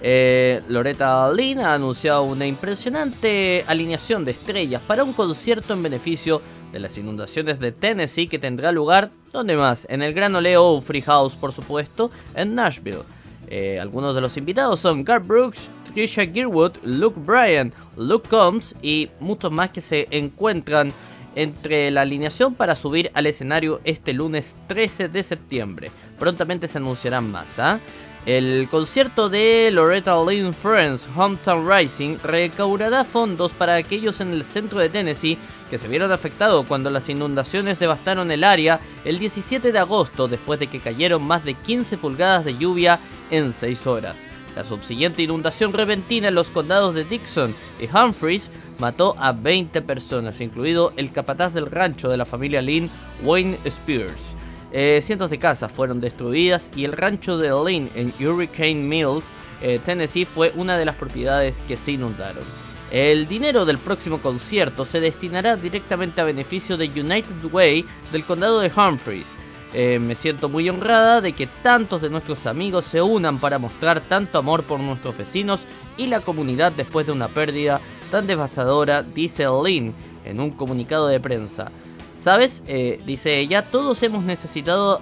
Eh, 0.02 0.60
Loretta 0.68 1.32
Lynn 1.32 1.60
ha 1.60 1.74
anunciado 1.74 2.24
una 2.24 2.46
impresionante 2.46 3.64
alineación 3.66 4.24
de 4.24 4.32
estrellas 4.32 4.82
para 4.86 5.02
un 5.02 5.14
concierto 5.14 5.72
en 5.72 5.82
beneficio 5.82 6.42
de 6.72 6.80
las 6.80 6.98
inundaciones 6.98 7.58
de 7.60 7.72
Tennessee 7.72 8.26
que 8.26 8.38
tendrá 8.38 8.72
lugar, 8.72 9.10
¿dónde 9.34 9.56
más? 9.56 9.84
En 9.90 10.00
el 10.00 10.14
Gran 10.14 10.34
Ole 10.36 10.56
Free 10.80 11.02
House, 11.02 11.34
por 11.34 11.52
supuesto, 11.52 12.10
en 12.36 12.54
Nashville. 12.54 13.02
Eh, 13.48 13.80
algunos 13.80 14.14
de 14.14 14.20
los 14.20 14.36
invitados 14.36 14.78
son 14.78 15.04
Garth 15.04 15.26
Brooks, 15.26 15.68
Trisha 15.92 16.24
Gearwood, 16.24 16.76
Luke 16.84 17.18
Bryan, 17.18 17.72
Luke 17.96 18.28
Combs 18.28 18.76
y 18.80 19.10
muchos 19.18 19.50
más 19.50 19.70
que 19.70 19.80
se 19.80 20.06
encuentran 20.12 20.92
entre 21.34 21.90
la 21.90 22.02
alineación 22.02 22.54
para 22.54 22.76
subir 22.76 23.10
al 23.12 23.26
escenario 23.26 23.80
este 23.82 24.12
lunes 24.12 24.54
13 24.68 25.08
de 25.08 25.22
septiembre. 25.24 25.90
Prontamente 26.16 26.68
se 26.68 26.78
anunciarán 26.78 27.30
más. 27.32 27.58
¿ah? 27.58 27.80
El 28.26 28.68
concierto 28.70 29.28
de 29.28 29.70
Loretta 29.70 30.16
Lynn 30.16 30.54
Friends 30.54 31.06
Hometown 31.14 31.68
Rising 31.70 32.16
recaudará 32.22 33.04
fondos 33.04 33.52
para 33.52 33.74
aquellos 33.74 34.18
en 34.22 34.32
el 34.32 34.44
centro 34.44 34.80
de 34.80 34.88
Tennessee 34.88 35.36
que 35.68 35.76
se 35.76 35.88
vieron 35.88 36.10
afectados 36.10 36.64
cuando 36.64 36.88
las 36.88 37.10
inundaciones 37.10 37.78
devastaron 37.78 38.30
el 38.30 38.42
área 38.42 38.80
el 39.04 39.18
17 39.18 39.72
de 39.72 39.78
agosto 39.78 40.26
después 40.26 40.58
de 40.58 40.68
que 40.68 40.80
cayeron 40.80 41.22
más 41.22 41.44
de 41.44 41.52
15 41.52 41.98
pulgadas 41.98 42.46
de 42.46 42.56
lluvia 42.56 42.98
en 43.30 43.52
6 43.52 43.86
horas. 43.86 44.16
La 44.56 44.64
subsiguiente 44.64 45.22
inundación 45.22 45.74
repentina 45.74 46.28
en 46.28 46.34
los 46.34 46.48
condados 46.48 46.94
de 46.94 47.04
Dixon 47.04 47.54
y 47.78 47.94
Humphreys 47.94 48.48
mató 48.78 49.16
a 49.18 49.32
20 49.32 49.82
personas, 49.82 50.40
incluido 50.40 50.94
el 50.96 51.12
capataz 51.12 51.52
del 51.52 51.70
rancho 51.70 52.08
de 52.08 52.16
la 52.16 52.24
familia 52.24 52.62
Lynn, 52.62 52.90
Wayne 53.22 53.58
Spears. 53.66 54.33
Eh, 54.76 55.00
cientos 55.02 55.30
de 55.30 55.38
casas 55.38 55.70
fueron 55.70 56.00
destruidas 56.00 56.68
y 56.74 56.84
el 56.84 56.94
rancho 56.94 57.38
de 57.38 57.50
Lynn 57.50 57.90
en 57.94 58.12
Hurricane 58.18 58.74
Mills, 58.74 59.24
eh, 59.62 59.78
Tennessee, 59.78 60.24
fue 60.24 60.50
una 60.56 60.76
de 60.76 60.84
las 60.84 60.96
propiedades 60.96 61.62
que 61.68 61.76
se 61.76 61.92
inundaron. 61.92 62.42
El 62.90 63.28
dinero 63.28 63.66
del 63.66 63.78
próximo 63.78 64.20
concierto 64.20 64.84
se 64.84 64.98
destinará 64.98 65.54
directamente 65.54 66.20
a 66.20 66.24
beneficio 66.24 66.76
de 66.76 66.86
United 66.88 67.52
Way 67.52 67.84
del 68.10 68.24
condado 68.24 68.58
de 68.58 68.72
Humphreys. 68.76 69.28
Eh, 69.72 70.00
me 70.00 70.16
siento 70.16 70.48
muy 70.48 70.68
honrada 70.68 71.20
de 71.20 71.34
que 71.34 71.46
tantos 71.46 72.02
de 72.02 72.10
nuestros 72.10 72.44
amigos 72.46 72.84
se 72.84 73.00
unan 73.00 73.38
para 73.38 73.60
mostrar 73.60 74.00
tanto 74.00 74.38
amor 74.38 74.64
por 74.64 74.80
nuestros 74.80 75.16
vecinos 75.16 75.60
y 75.96 76.08
la 76.08 76.18
comunidad 76.18 76.72
después 76.72 77.06
de 77.06 77.12
una 77.12 77.28
pérdida 77.28 77.80
tan 78.10 78.26
devastadora, 78.26 79.04
dice 79.04 79.44
Lynn 79.44 79.94
en 80.24 80.40
un 80.40 80.50
comunicado 80.50 81.06
de 81.06 81.20
prensa. 81.20 81.70
¿Sabes? 82.16 82.62
Eh, 82.66 83.00
dice 83.04 83.38
ella, 83.38 83.62
todos 83.62 84.02
hemos 84.02 84.24
necesitado 84.24 85.00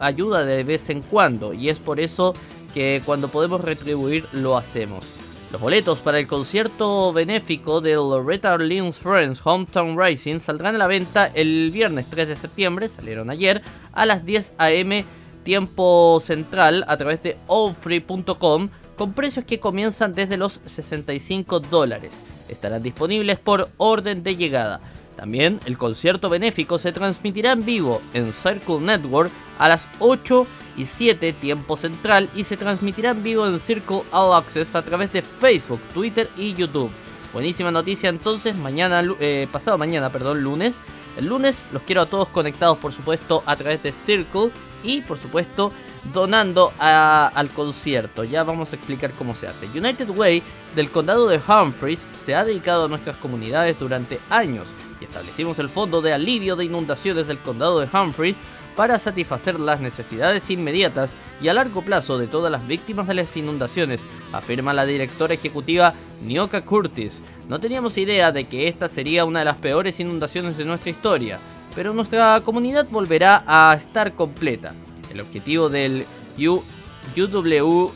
ayuda 0.00 0.44
de 0.44 0.62
vez 0.64 0.90
en 0.90 1.02
cuando 1.02 1.52
y 1.52 1.68
es 1.68 1.78
por 1.78 1.98
eso 1.98 2.34
que 2.72 3.02
cuando 3.04 3.28
podemos 3.28 3.60
retribuir 3.60 4.26
lo 4.32 4.56
hacemos. 4.56 5.04
Los 5.52 5.60
boletos 5.60 5.98
para 5.98 6.18
el 6.18 6.26
concierto 6.26 7.12
benéfico 7.12 7.82
de 7.82 7.94
Loretta 7.94 8.56
Lynn's 8.56 8.96
Friends 8.96 9.40
Hometown 9.44 9.98
Rising 10.00 10.40
saldrán 10.40 10.76
a 10.76 10.78
la 10.78 10.86
venta 10.86 11.30
el 11.34 11.70
viernes 11.70 12.06
3 12.08 12.28
de 12.28 12.36
septiembre, 12.36 12.88
salieron 12.88 13.28
ayer, 13.28 13.60
a 13.92 14.06
las 14.06 14.24
10 14.24 14.54
am 14.56 15.04
tiempo 15.42 16.20
central 16.20 16.84
a 16.88 16.96
través 16.96 17.22
de 17.22 17.36
allfree.com 17.48 18.70
con 18.96 19.12
precios 19.12 19.44
que 19.44 19.60
comienzan 19.60 20.14
desde 20.14 20.36
los 20.36 20.60
65 20.64 21.60
dólares. 21.60 22.14
Estarán 22.48 22.82
disponibles 22.82 23.38
por 23.38 23.68
orden 23.76 24.22
de 24.22 24.36
llegada. 24.36 24.80
También 25.22 25.60
el 25.66 25.78
concierto 25.78 26.28
benéfico 26.28 26.78
se 26.78 26.90
transmitirá 26.90 27.52
en 27.52 27.64
vivo 27.64 28.02
en 28.12 28.32
Circle 28.32 28.80
Network 28.80 29.30
a 29.56 29.68
las 29.68 29.86
8 30.00 30.48
y 30.76 30.86
7 30.86 31.32
tiempo 31.34 31.76
central 31.76 32.28
y 32.34 32.42
se 32.42 32.56
transmitirá 32.56 33.10
en 33.10 33.22
vivo 33.22 33.46
en 33.46 33.60
Circle 33.60 34.02
All 34.10 34.34
Access 34.34 34.74
a 34.74 34.82
través 34.82 35.12
de 35.12 35.22
Facebook, 35.22 35.78
Twitter 35.94 36.28
y 36.36 36.54
YouTube. 36.54 36.90
Buenísima 37.32 37.70
noticia 37.70 38.08
entonces, 38.08 38.56
mañana, 38.56 39.00
eh, 39.20 39.46
pasado 39.52 39.78
mañana, 39.78 40.10
perdón, 40.10 40.42
lunes. 40.42 40.80
El 41.16 41.26
lunes 41.26 41.68
los 41.70 41.82
quiero 41.82 42.00
a 42.00 42.06
todos 42.06 42.28
conectados 42.28 42.78
por 42.78 42.92
supuesto 42.92 43.44
a 43.46 43.54
través 43.54 43.80
de 43.84 43.92
Circle 43.92 44.50
y 44.82 45.02
por 45.02 45.18
supuesto 45.18 45.70
donando 46.12 46.72
al 46.80 47.48
concierto. 47.50 48.24
Ya 48.24 48.42
vamos 48.42 48.72
a 48.72 48.76
explicar 48.76 49.12
cómo 49.12 49.36
se 49.36 49.46
hace. 49.46 49.66
United 49.66 50.10
Way 50.10 50.42
del 50.74 50.90
condado 50.90 51.28
de 51.28 51.40
Humphreys 51.46 52.08
se 52.12 52.34
ha 52.34 52.44
dedicado 52.44 52.86
a 52.86 52.88
nuestras 52.88 53.16
comunidades 53.18 53.78
durante 53.78 54.18
años 54.28 54.74
y 55.02 55.04
establecimos 55.04 55.58
el 55.58 55.68
Fondo 55.68 56.00
de 56.00 56.12
Alivio 56.12 56.54
de 56.54 56.64
Inundaciones 56.64 57.26
del 57.26 57.38
Condado 57.38 57.80
de 57.80 57.88
Humphreys 57.92 58.38
para 58.76 58.98
satisfacer 58.98 59.58
las 59.58 59.80
necesidades 59.80 60.48
inmediatas 60.48 61.10
y 61.42 61.48
a 61.48 61.54
largo 61.54 61.82
plazo 61.82 62.18
de 62.18 62.28
todas 62.28 62.52
las 62.52 62.66
víctimas 62.66 63.08
de 63.08 63.14
las 63.14 63.36
inundaciones, 63.36 64.02
afirma 64.32 64.72
la 64.72 64.86
directora 64.86 65.34
ejecutiva 65.34 65.92
Nioka 66.24 66.64
Curtis. 66.64 67.20
No 67.48 67.58
teníamos 67.58 67.98
idea 67.98 68.30
de 68.30 68.44
que 68.44 68.68
esta 68.68 68.88
sería 68.88 69.24
una 69.24 69.40
de 69.40 69.46
las 69.46 69.56
peores 69.56 69.98
inundaciones 69.98 70.56
de 70.56 70.64
nuestra 70.64 70.90
historia, 70.90 71.40
pero 71.74 71.92
nuestra 71.92 72.40
comunidad 72.44 72.86
volverá 72.88 73.42
a 73.46 73.74
estar 73.74 74.14
completa. 74.14 74.72
El 75.12 75.20
objetivo 75.20 75.68
del 75.68 76.06
UWHC 76.38 77.92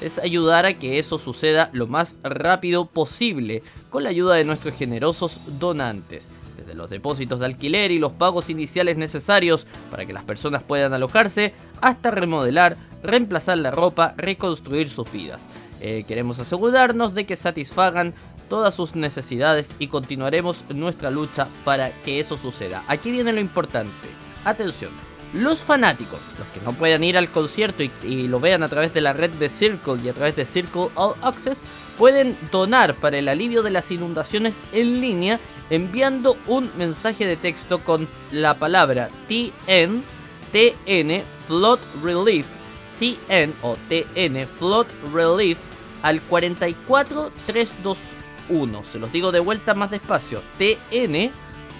es 0.00 0.18
ayudar 0.18 0.66
a 0.66 0.78
que 0.78 0.98
eso 0.98 1.18
suceda 1.18 1.70
lo 1.72 1.86
más 1.86 2.16
rápido 2.22 2.86
posible 2.86 3.62
con 3.96 4.02
la 4.02 4.10
ayuda 4.10 4.34
de 4.34 4.44
nuestros 4.44 4.74
generosos 4.74 5.40
donantes. 5.58 6.28
Desde 6.58 6.74
los 6.74 6.90
depósitos 6.90 7.40
de 7.40 7.46
alquiler 7.46 7.90
y 7.90 7.98
los 7.98 8.12
pagos 8.12 8.50
iniciales 8.50 8.98
necesarios 8.98 9.66
para 9.90 10.04
que 10.04 10.12
las 10.12 10.22
personas 10.22 10.62
puedan 10.62 10.92
alojarse, 10.92 11.54
hasta 11.80 12.10
remodelar, 12.10 12.76
reemplazar 13.02 13.56
la 13.56 13.70
ropa, 13.70 14.12
reconstruir 14.18 14.90
sus 14.90 15.10
vidas. 15.10 15.48
Eh, 15.80 16.04
queremos 16.06 16.38
asegurarnos 16.38 17.14
de 17.14 17.24
que 17.24 17.36
satisfagan 17.36 18.12
todas 18.50 18.74
sus 18.74 18.94
necesidades 18.96 19.70
y 19.78 19.86
continuaremos 19.86 20.66
nuestra 20.74 21.10
lucha 21.10 21.48
para 21.64 21.90
que 22.02 22.20
eso 22.20 22.36
suceda. 22.36 22.84
Aquí 22.88 23.10
viene 23.10 23.32
lo 23.32 23.40
importante. 23.40 24.08
Atención, 24.44 24.90
los 25.32 25.60
fanáticos, 25.60 26.20
los 26.38 26.48
que 26.48 26.60
no 26.60 26.74
puedan 26.74 27.02
ir 27.02 27.16
al 27.16 27.30
concierto 27.30 27.82
y, 27.82 28.28
lo 28.28 28.40
vean 28.40 28.62
a 28.62 28.68
través 28.68 28.92
de 28.92 29.00
la 29.00 29.14
red 29.14 29.30
de 29.30 29.48
Circle 29.48 30.02
y 30.04 30.10
a 30.10 30.12
través 30.12 30.36
de 30.36 30.44
Circle 30.44 30.88
All 30.96 31.14
Access, 31.22 31.62
pueden 31.98 32.38
donar 32.50 32.96
para 32.96 33.18
el 33.18 33.28
alivio 33.28 33.62
de 33.62 33.70
las 33.70 33.90
inundaciones 33.90 34.56
en 34.72 35.00
línea 35.00 35.38
enviando 35.70 36.36
un 36.46 36.70
mensaje 36.76 37.26
de 37.26 37.36
texto 37.36 37.80
con 37.80 38.06
la 38.30 38.54
palabra 38.54 39.08
TN, 39.28 40.02
TN 40.52 41.22
Flood 41.46 41.80
Relief, 42.02 42.46
TN 42.98 43.54
o 43.62 43.76
TN 43.88 44.46
Flood 44.58 44.86
Relief 45.12 45.58
al 46.02 46.20
44321. 46.22 48.84
Se 48.84 48.98
los 48.98 49.12
digo 49.12 49.30
de 49.32 49.40
vuelta 49.40 49.74
más 49.74 49.90
despacio. 49.90 50.40
TN 50.58 51.30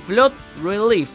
Flood 0.06 0.32
Relief 0.62 1.08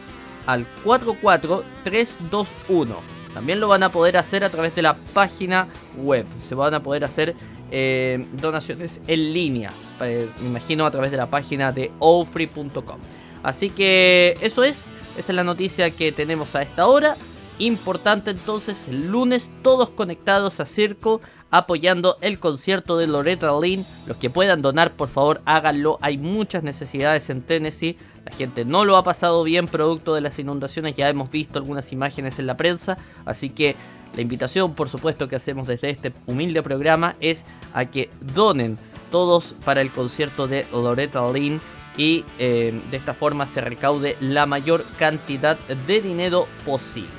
al 0.46 0.66
44321. 0.84 3.12
También 3.34 3.60
lo 3.60 3.68
van 3.68 3.82
a 3.82 3.90
poder 3.90 4.16
hacer 4.18 4.44
a 4.44 4.50
través 4.50 4.74
de 4.74 4.82
la 4.82 4.96
página 5.14 5.68
web. 5.96 6.26
Se 6.36 6.54
van 6.54 6.74
a 6.74 6.82
poder 6.82 7.04
hacer 7.04 7.34
eh, 7.74 8.26
donaciones 8.34 9.00
en 9.06 9.32
línea, 9.32 9.72
eh, 10.02 10.28
me 10.42 10.48
imagino 10.50 10.84
a 10.84 10.90
través 10.90 11.10
de 11.10 11.16
la 11.16 11.30
página 11.30 11.72
de 11.72 11.90
ofree.com. 12.00 12.98
Así 13.42 13.70
que 13.70 14.34
eso 14.42 14.62
es, 14.62 14.84
esa 15.16 15.32
es 15.32 15.34
la 15.34 15.42
noticia 15.42 15.90
que 15.90 16.12
tenemos 16.12 16.54
a 16.54 16.60
esta 16.60 16.86
hora. 16.86 17.16
Importante 17.58 18.30
entonces, 18.30 18.88
el 18.88 19.10
lunes 19.10 19.48
todos 19.62 19.88
conectados 19.88 20.60
a 20.60 20.66
Circo 20.66 21.22
apoyando 21.50 22.16
el 22.20 22.38
concierto 22.38 22.98
de 22.98 23.06
Loretta 23.06 23.58
Lynn. 23.58 23.86
Los 24.06 24.16
que 24.18 24.30
puedan 24.30 24.62
donar, 24.62 24.92
por 24.92 25.08
favor, 25.08 25.40
háganlo. 25.44 25.98
Hay 26.00 26.18
muchas 26.18 26.62
necesidades 26.62 27.30
en 27.30 27.42
Tennessee. 27.42 27.96
La 28.24 28.32
gente 28.32 28.64
no 28.64 28.84
lo 28.84 28.96
ha 28.96 29.04
pasado 29.04 29.44
bien 29.44 29.66
producto 29.66 30.14
de 30.14 30.22
las 30.22 30.38
inundaciones. 30.38 30.94
Ya 30.94 31.08
hemos 31.08 31.30
visto 31.30 31.58
algunas 31.58 31.92
imágenes 31.92 32.38
en 32.38 32.46
la 32.46 32.56
prensa. 32.56 32.96
Así 33.24 33.50
que 33.50 33.76
la 34.14 34.22
invitación, 34.22 34.74
por 34.74 34.88
supuesto, 34.88 35.28
que 35.28 35.36
hacemos 35.36 35.66
desde 35.66 35.90
este 35.90 36.12
humilde 36.26 36.62
programa 36.62 37.16
es 37.20 37.44
a 37.72 37.86
que 37.86 38.10
donen 38.20 38.78
todos 39.10 39.54
para 39.64 39.80
el 39.80 39.90
concierto 39.90 40.46
de 40.48 40.66
Loretta 40.72 41.30
Lynn 41.30 41.60
y 41.96 42.24
eh, 42.38 42.80
de 42.90 42.96
esta 42.96 43.14
forma 43.14 43.46
se 43.46 43.60
recaude 43.60 44.16
la 44.20 44.46
mayor 44.46 44.84
cantidad 44.98 45.58
de 45.58 46.00
dinero 46.00 46.48
posible. 46.64 47.10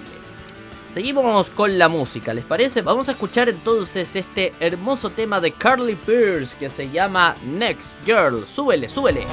Seguimos 0.94 1.50
con 1.50 1.80
la 1.80 1.90
música, 1.90 2.34
¿les 2.36 2.46
parece? 2.46 2.82
Vamos 2.82 3.10
a 3.10 3.14
escuchar 3.14 3.50
entonces 3.50 4.16
este 4.16 4.54
hermoso 4.60 5.10
tema 5.10 5.42
de 5.42 5.52
Carly 5.52 5.96
Pierce 5.96 6.56
que 6.58 6.70
se 6.70 6.90
llama 6.90 7.34
Next 7.46 7.96
Girl. 8.06 8.46
Súbele, 8.46 8.88
súbele. 8.88 9.26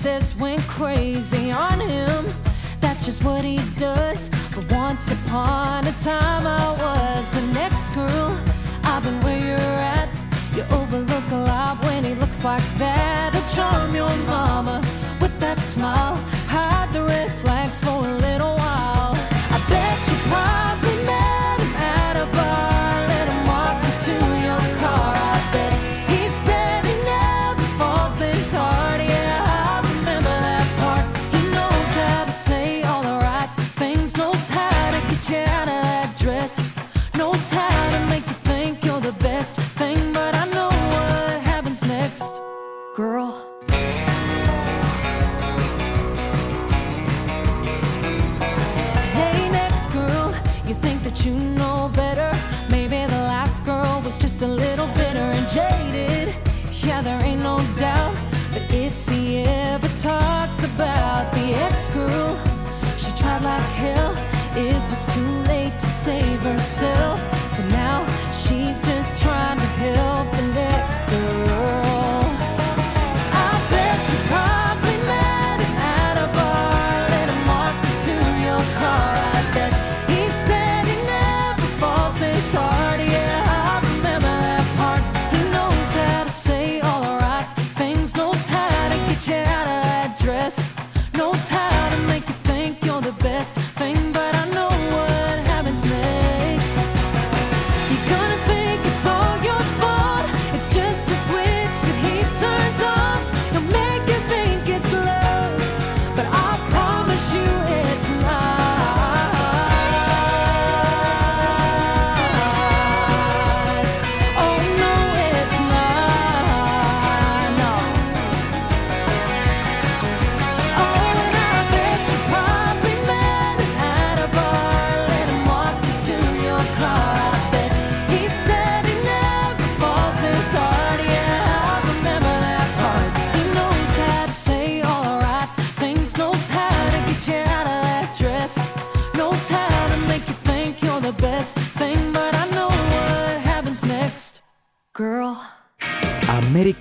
princess 0.00 0.34
went 0.36 0.62
crazy 0.62 1.50
on 1.50 1.78
him. 1.78 2.24
That's 2.80 3.04
just 3.04 3.22
what 3.22 3.44
he 3.44 3.58
does. 3.76 4.30
But 4.54 4.72
once 4.72 5.12
upon 5.12 5.86
a 5.86 5.92
time, 6.00 6.46
I 6.46 6.72
was 6.80 7.30
the 7.32 7.46
next 7.52 7.90
girl. 7.90 8.34
I've 8.84 9.02
been 9.02 9.20
where 9.20 9.38
you're 9.38 9.76
at. 9.98 10.08
You 10.56 10.62
overlook 10.74 11.30
a 11.32 11.42
lot 11.44 11.84
when 11.84 12.04
he 12.04 12.14
looks 12.14 12.42
like 12.44 12.64
that. 12.78 13.36
A 13.36 13.54
charm 13.54 13.94
your 13.94 14.08
mama 14.24 14.80
with 15.20 15.38
that 15.38 15.58
smile. 15.58 16.16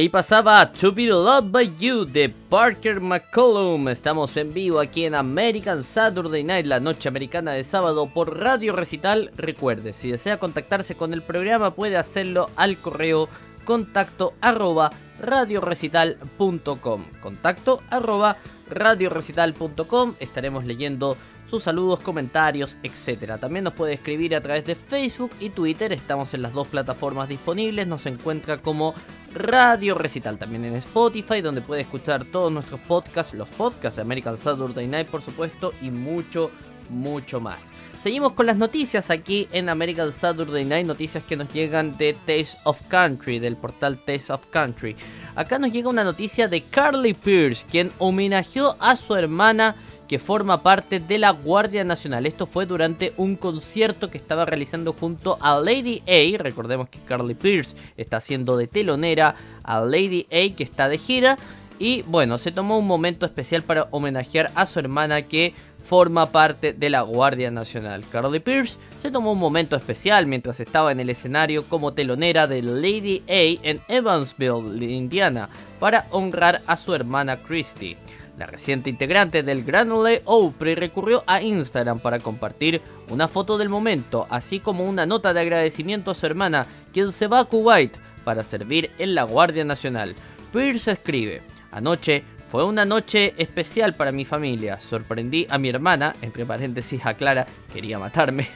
Ahí 0.00 0.08
pasaba 0.08 0.72
To 0.72 0.92
Be 0.92 1.04
Loved 1.04 1.50
by 1.50 1.76
You 1.78 2.06
de 2.06 2.30
Parker 2.30 3.00
McCollum. 3.00 3.88
Estamos 3.88 4.34
en 4.38 4.54
vivo 4.54 4.80
aquí 4.80 5.04
en 5.04 5.14
American 5.14 5.84
Saturday 5.84 6.42
Night, 6.42 6.64
la 6.64 6.80
noche 6.80 7.06
americana 7.06 7.52
de 7.52 7.64
sábado 7.64 8.06
por 8.06 8.38
Radio 8.38 8.74
Recital. 8.74 9.30
Recuerde, 9.36 9.92
si 9.92 10.10
desea 10.10 10.38
contactarse 10.38 10.94
con 10.94 11.12
el 11.12 11.20
programa 11.20 11.74
puede 11.74 11.98
hacerlo 11.98 12.48
al 12.56 12.78
correo 12.78 13.28
contacto 13.66 14.32
arroba 14.40 14.90
radiorecital.com. 15.20 17.04
Contacto 17.20 17.82
arroba 17.90 18.38
radiorecital.com. 18.70 20.14
Estaremos 20.18 20.64
leyendo 20.64 21.18
sus 21.50 21.64
saludos, 21.64 21.98
comentarios, 21.98 22.78
etc. 22.84 23.38
También 23.40 23.64
nos 23.64 23.74
puede 23.74 23.94
escribir 23.94 24.36
a 24.36 24.40
través 24.40 24.64
de 24.64 24.76
Facebook 24.76 25.32
y 25.40 25.50
Twitter. 25.50 25.92
Estamos 25.92 26.32
en 26.32 26.42
las 26.42 26.52
dos 26.52 26.68
plataformas 26.68 27.28
disponibles. 27.28 27.88
Nos 27.88 28.06
encuentra 28.06 28.62
como 28.62 28.94
Radio 29.34 29.96
Recital. 29.96 30.38
También 30.38 30.64
en 30.64 30.76
Spotify, 30.76 31.40
donde 31.40 31.60
puede 31.60 31.82
escuchar 31.82 32.24
todos 32.24 32.52
nuestros 32.52 32.80
podcasts, 32.80 33.34
los 33.34 33.48
podcasts 33.48 33.96
de 33.96 34.02
American 34.02 34.36
Saturday 34.36 34.86
Night, 34.86 35.08
por 35.08 35.22
supuesto, 35.22 35.72
y 35.82 35.90
mucho, 35.90 36.52
mucho 36.88 37.40
más. 37.40 37.72
Seguimos 38.00 38.32
con 38.32 38.46
las 38.46 38.56
noticias 38.56 39.10
aquí 39.10 39.48
en 39.50 39.68
American 39.68 40.12
Saturday 40.12 40.64
Night, 40.64 40.86
noticias 40.86 41.24
que 41.24 41.36
nos 41.36 41.52
llegan 41.52 41.92
de 41.98 42.14
Taste 42.14 42.56
of 42.62 42.80
Country, 42.88 43.40
del 43.40 43.56
portal 43.56 43.98
Taste 43.98 44.32
of 44.32 44.46
Country. 44.50 44.96
Acá 45.34 45.58
nos 45.58 45.72
llega 45.72 45.90
una 45.90 46.04
noticia 46.04 46.46
de 46.46 46.62
Carly 46.62 47.12
Pierce, 47.12 47.66
quien 47.68 47.90
homenajeó 47.98 48.76
a 48.78 48.94
su 48.94 49.16
hermana 49.16 49.74
que 50.10 50.18
forma 50.18 50.60
parte 50.64 50.98
de 50.98 51.18
la 51.18 51.30
Guardia 51.30 51.84
Nacional. 51.84 52.26
Esto 52.26 52.48
fue 52.48 52.66
durante 52.66 53.12
un 53.16 53.36
concierto 53.36 54.10
que 54.10 54.18
estaba 54.18 54.44
realizando 54.44 54.92
junto 54.92 55.38
a 55.40 55.60
Lady 55.60 56.02
A. 56.04 56.36
Recordemos 56.36 56.88
que 56.88 56.98
Carly 56.98 57.34
Pierce 57.34 57.76
está 57.96 58.16
haciendo 58.16 58.56
de 58.56 58.66
telonera 58.66 59.36
a 59.62 59.78
Lady 59.78 60.26
A 60.32 60.56
que 60.56 60.64
está 60.64 60.88
de 60.88 60.98
gira. 60.98 61.38
Y 61.78 62.02
bueno, 62.08 62.38
se 62.38 62.50
tomó 62.50 62.76
un 62.76 62.88
momento 62.88 63.24
especial 63.24 63.62
para 63.62 63.86
homenajear 63.92 64.50
a 64.56 64.66
su 64.66 64.80
hermana 64.80 65.22
que 65.22 65.54
forma 65.80 66.26
parte 66.26 66.72
de 66.72 66.90
la 66.90 67.02
Guardia 67.02 67.52
Nacional. 67.52 68.04
Carly 68.10 68.40
Pierce 68.40 68.78
se 69.00 69.12
tomó 69.12 69.30
un 69.30 69.38
momento 69.38 69.76
especial 69.76 70.26
mientras 70.26 70.58
estaba 70.58 70.90
en 70.90 70.98
el 70.98 71.10
escenario 71.10 71.62
como 71.68 71.92
telonera 71.92 72.48
de 72.48 72.62
Lady 72.62 73.22
A 73.28 73.64
en 73.64 73.80
Evansville, 73.86 74.84
Indiana, 74.84 75.50
para 75.78 76.06
honrar 76.10 76.62
a 76.66 76.76
su 76.76 76.96
hermana 76.96 77.36
Christy. 77.36 77.96
La 78.40 78.46
reciente 78.46 78.88
integrante 78.88 79.42
del 79.42 79.64
Grand 79.64 79.92
Ole 79.92 80.22
Opry 80.24 80.74
recurrió 80.74 81.22
a 81.26 81.42
Instagram 81.42 81.98
para 81.98 82.20
compartir 82.20 82.80
una 83.10 83.28
foto 83.28 83.58
del 83.58 83.68
momento, 83.68 84.26
así 84.30 84.60
como 84.60 84.84
una 84.84 85.04
nota 85.04 85.34
de 85.34 85.40
agradecimiento 85.40 86.10
a 86.10 86.14
su 86.14 86.24
hermana, 86.24 86.64
quien 86.90 87.12
se 87.12 87.26
va 87.26 87.40
a 87.40 87.44
Kuwait 87.44 87.98
para 88.24 88.42
servir 88.42 88.92
en 88.96 89.14
la 89.14 89.24
Guardia 89.24 89.62
Nacional. 89.62 90.14
Pierce 90.54 90.92
escribe, 90.92 91.42
anoche 91.70 92.24
fue 92.50 92.64
una 92.64 92.84
noche 92.84 93.32
especial 93.38 93.94
para 93.94 94.10
mi 94.10 94.24
familia. 94.24 94.80
Sorprendí 94.80 95.46
a 95.48 95.56
mi 95.56 95.68
hermana, 95.68 96.16
entre 96.20 96.44
paréntesis 96.44 97.06
aclara, 97.06 97.46
quería 97.72 98.00
matarme. 98.00 98.48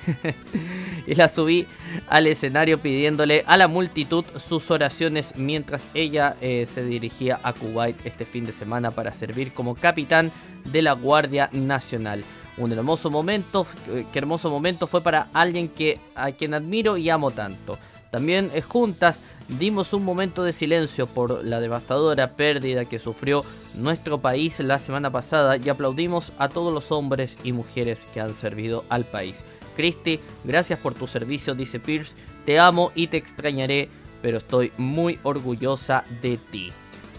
y 1.07 1.14
la 1.14 1.28
subí 1.28 1.64
al 2.09 2.26
escenario 2.26 2.80
pidiéndole 2.80 3.44
a 3.46 3.57
la 3.57 3.68
multitud 3.68 4.24
sus 4.37 4.72
oraciones 4.72 5.35
mientras 5.37 5.85
ella 5.94 6.37
eh, 6.40 6.66
se 6.66 6.85
dirigía 6.85 7.38
a 7.44 7.52
Kuwait 7.52 8.04
este 8.04 8.24
fin 8.24 8.44
de 8.44 8.52
semana 8.52 8.90
para 8.90 9.14
servir 9.14 9.52
como 9.52 9.76
capitán 9.76 10.33
de 10.64 10.83
la 10.83 10.94
Guardia 10.94 11.48
Nacional. 11.52 12.24
Un 12.57 12.72
hermoso 12.72 13.12
momento, 13.12 13.64
eh, 13.90 14.07
qué 14.12 14.18
hermoso 14.18 14.50
momento 14.50 14.88
fue 14.88 15.02
para 15.02 15.28
alguien 15.33 15.68
que 15.68 16.00
a 16.16 16.33
quien 16.33 16.54
admiro 16.54 16.96
y 16.96 17.11
amo 17.11 17.30
tanto. 17.30 17.78
También 18.11 18.50
eh, 18.54 18.61
juntas 18.61 19.20
dimos 19.48 19.92
un 19.92 20.04
momento 20.04 20.42
de 20.42 20.52
silencio 20.52 21.07
por 21.07 21.44
la 21.44 21.61
devastadora 21.61 22.33
pérdida 22.33 22.85
que 22.85 22.98
sufrió 22.98 23.44
nuestro 23.74 24.18
país 24.18 24.61
la 24.61 24.78
semana 24.78 25.11
pasada 25.11 25.57
y 25.57 25.68
aplaudimos 25.68 26.33
a 26.38 26.48
todos 26.48 26.72
los 26.72 26.92
hombres 26.92 27.37
y 27.44 27.52
mujeres 27.52 28.07
que 28.12 28.20
han 28.20 28.35
servido 28.35 28.85
al 28.88 29.04
país. 29.04 29.44
Christy, 29.76 30.20
gracias 30.44 30.78
por 30.78 30.94
tu 30.94 31.07
servicio, 31.07 31.54
dice 31.54 31.80
Pierce. 31.80 32.14
Te 32.46 32.59
amo 32.59 32.92
y 32.94 33.09
te 33.09 33.16
extrañaré, 33.16 33.88
pero 34.22 34.38
estoy 34.38 34.72
muy 34.76 35.18
orgullosa 35.22 36.04
de 36.22 36.37
ti. 36.37 36.72